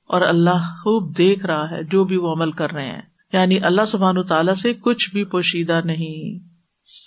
[0.08, 3.02] اور اللہ خوب دیکھ رہا ہے جو بھی وہ عمل کر رہے ہیں۔
[3.34, 6.48] یعنی اللہ سبحان تعالیٰ سے کچھ بھی پوشیدہ نہیں۔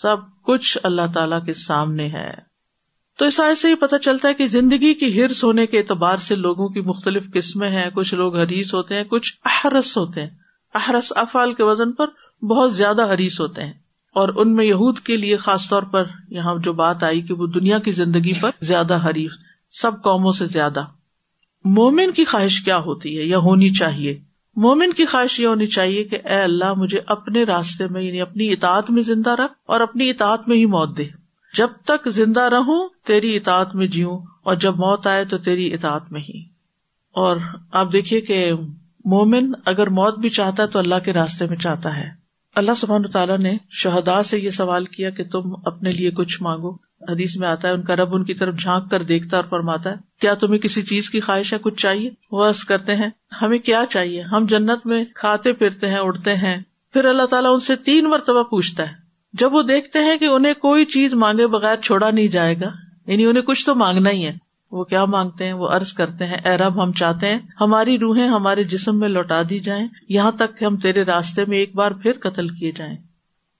[0.02, 2.30] سب کچھ اللہ تعالی کے سامنے ہے۔
[3.18, 6.16] تو اس آئے سے ہی پتہ چلتا ہے کہ زندگی کی ہرس ہونے کے اعتبار
[6.16, 10.39] سے لوگوں کی مختلف قسمیں ہیں۔ کچھ لوگ حریث ہوتے ہیں، کچھ احرس ہوتے ہیں۔
[10.74, 12.06] احرس افعال کے وزن پر
[12.44, 13.72] بہت زیادہ حریث ہوتے ہیں
[14.14, 17.46] اور ان میں یہود کے لیے خاص طور پر یہاں جو بات آئی کہ وہ
[17.46, 19.30] دنیا کی زندگی پر زیادہ حریف
[19.70, 20.84] سب قوموں سے زیادہ۔
[21.64, 24.20] مومن کی خواہش کیا ہوتی ہے یا ہونی چاہیے؟
[24.56, 28.52] مومن کی خواہش یہ ہونی چاہیے کہ اے اللہ، مجھے اپنے راستے میں یعنی اپنی
[28.52, 31.04] اطاعت میں زندہ رکھ اور اپنی اطاعت میں ہی موت دے۔
[31.56, 36.12] جب تک زندہ رہوں، تیری اطاعت میں جیوں اور جب موت آئے تو تیری اطاعت
[36.12, 36.40] میں ہی۔
[37.10, 37.36] اور
[37.72, 38.52] آپ دیکھیے کہ
[39.04, 42.20] مومن اگر موت بھی چاہتا ہے تو اللہ کے راستے میں چاہتا ہے۔
[42.54, 46.74] اللہ سبحان تعالیٰ نے شہدا سے یہ سوال کیا کہ تم اپنے لیے کچھ مانگو۔
[47.08, 49.90] حدیث میں آتا ہے، ان کا رب ان کی طرف جھانک کر دیکھتا اور فرماتا
[49.90, 53.10] ہے، کیا تمہیں کسی چیز کی خواہش ہے؟ کچھ چاہیے؟ وہ کرتے ہیں،
[53.42, 56.56] ہمیں کیا چاہیے؟ ہم جنت میں کھاتے پھرتے ہیں، اڑتے ہیں۔
[56.92, 58.94] پھر اللہ تعالیٰ ان سے تین مرتبہ پوچھتا ہے۔
[59.32, 62.68] جب وہ دیکھتے ہیں کہ انہیں کوئی چیز مانگے بغیر چھوڑا نہیں جائے گا
[63.06, 66.36] یعنی انہیں کچھ تو مانگنا ہی ہے۔ وہ کیا مانگتے ہیں؟ وہ ارض کرتے ہیں،
[66.44, 70.58] اے رب، ہم چاہتے ہیں ہماری روحیں ہمارے جسم میں لوٹا دی جائیں، یہاں تک
[70.58, 72.96] کہ ہم تیرے راستے میں ایک بار پھر قتل کیے جائیں۔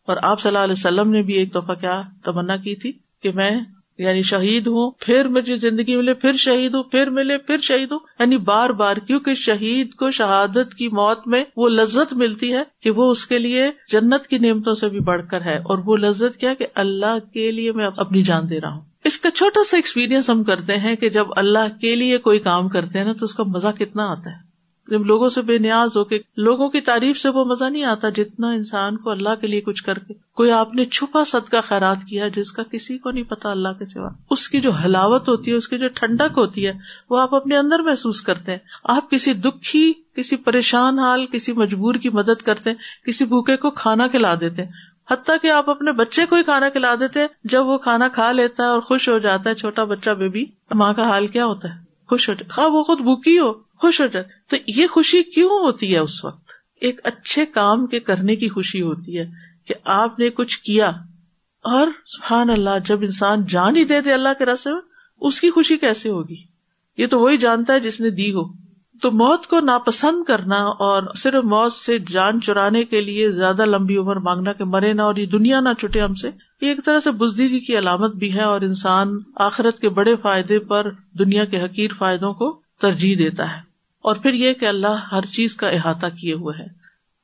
[0.07, 2.93] اور آپ صلی اللہ علیہ وسلم نے بھی ایک دفعہ کیا تمنا کی تھی
[3.23, 3.51] کہ میں
[3.99, 7.99] یعنی شہید ہوں، پھر مجھے زندگی ملے، پھر شہید ہوں، پھر ملے، پھر شہید ہوں۔
[8.19, 12.91] یعنی بار بار، کیونکہ شہید کو شہادت کی موت میں وہ لذت ملتی ہے کہ
[12.91, 16.41] وہ اس کے لیے جنت کی نعمتوں سے بھی بڑھ کر ہے۔ اور وہ لذت
[16.41, 19.77] کیا کہ اللہ کے لیے میں اپنی جان دے رہا ہوں۔ اس کا چھوٹا سا
[19.77, 23.25] ایکسپیرئنس ہم کرتے ہیں کہ جب اللہ کے لیے کوئی کام کرتے ہیں نا تو
[23.25, 24.51] اس کا مزہ کتنا آتا ہے۔
[24.89, 28.09] جب لوگوں سے بے نیاز ہو کے، لوگوں کی تعریف سے وہ مزہ نہیں آتا
[28.09, 31.97] جتنا انسان کو اللہ کے لیے کچھ کر کے۔ کوئی آپ نے چھپا صدقہ خیرات
[32.09, 35.51] کیا جس کا کسی کو نہیں پتا اللہ کے سوا۔ اس کی جو حلاوت ہوتی
[35.51, 36.73] ہے، اس کی جو ٹھنڈک ہوتی ہے،
[37.11, 41.95] وہ آپ اپنے اندر محسوس کرتے ہیں۔ آپ کسی دکھی، کسی پریشان حال، کسی مجبور
[41.95, 42.71] کی مدد کرتے
[43.07, 46.95] کسی بھوکے کو کھانا کھلا دیتے حتیٰ کہ آپ اپنے بچے کو ہی کھانا کھلا
[46.95, 50.45] دیتے جب وہ کھانا کھا لیتا ہے اور خوش ہو جاتا ہے، چھوٹا بچہ بیبی
[50.75, 54.07] ماں کا حال کیا ہوتا ہے؟ خوش ہو جائے وہ خود بھوکی ہو، خوش ہو
[54.07, 56.51] جائے۔ تو یہ خوشی کیوں ہوتی ہے اس وقت؟
[56.81, 59.27] ایک اچھے کام کے کرنے کی خوشی ہوتی ہے
[59.67, 60.91] کہ آپ نے کچھ کیا۔
[61.65, 64.81] اور سبحان اللہ، جب انسان جان ہی دے دے اللہ کے راستے میں،
[65.21, 66.45] اس کی خوشی کیسے ہوگی؟
[66.97, 68.70] یہ تو وہی جانتا ہے جس نے دی ہو۔
[69.01, 73.97] تو موت کو ناپسند کرنا اور صرف موت سے جان چرانے کے لیے زیادہ لمبی
[73.97, 76.29] عمر مانگنا کہ مرے نہ اور یہ دنیا نہ چھٹے ہم سے،
[76.61, 80.59] یہ ایک طرح سے بزدیدی کی علامت بھی ہے اور انسان آخرت کے بڑے فائدے
[80.59, 83.61] پر دنیا کے حقیر فائدوں کو ترجیح دیتا ہے۔
[84.03, 86.69] اور پھر یہ کہ اللہ ہر چیز کا احاطہ کیے ہوئے ہے۔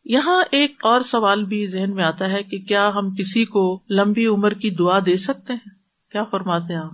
[0.04, 4.26] یہاں ایک اور سوال بھی ذہن میں آتا ہے کہ کیا ہم کسی کو لمبی
[4.26, 5.70] عمر کی دعا دے سکتے ہیں؟
[6.12, 6.90] کیا فرماتے ہیں آپ؟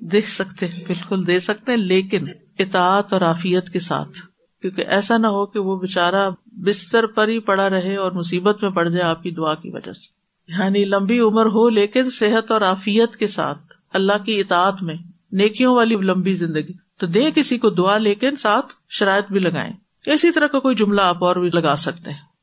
[0.00, 2.26] دے سکتے بالکل دے سکتے ہیں، لیکن
[2.58, 4.18] اطاعت اور آفیت کے ساتھ۔
[4.62, 8.70] کیونکہ ایسا نہ ہو کہ وہ بےچارا بستر پر ہی پڑا رہے اور مصیبت میں
[8.70, 12.60] پڑ جائے آپ کی دعا کی وجہ سے۔ یعنی لمبی عمر ہو لیکن صحت اور
[12.60, 13.58] آفیت کے ساتھ
[13.92, 14.94] اللہ کی اطاعت میں
[15.32, 19.72] نیکیوں والی لمبی زندگی۔ تو دے کسی کو دعا لیکن ساتھ شرائط بھی لگائیں۔
[20.06, 22.33] اسی طرح کا کوئی جملہ آپ اور بھی لگا سکتے ہیں۔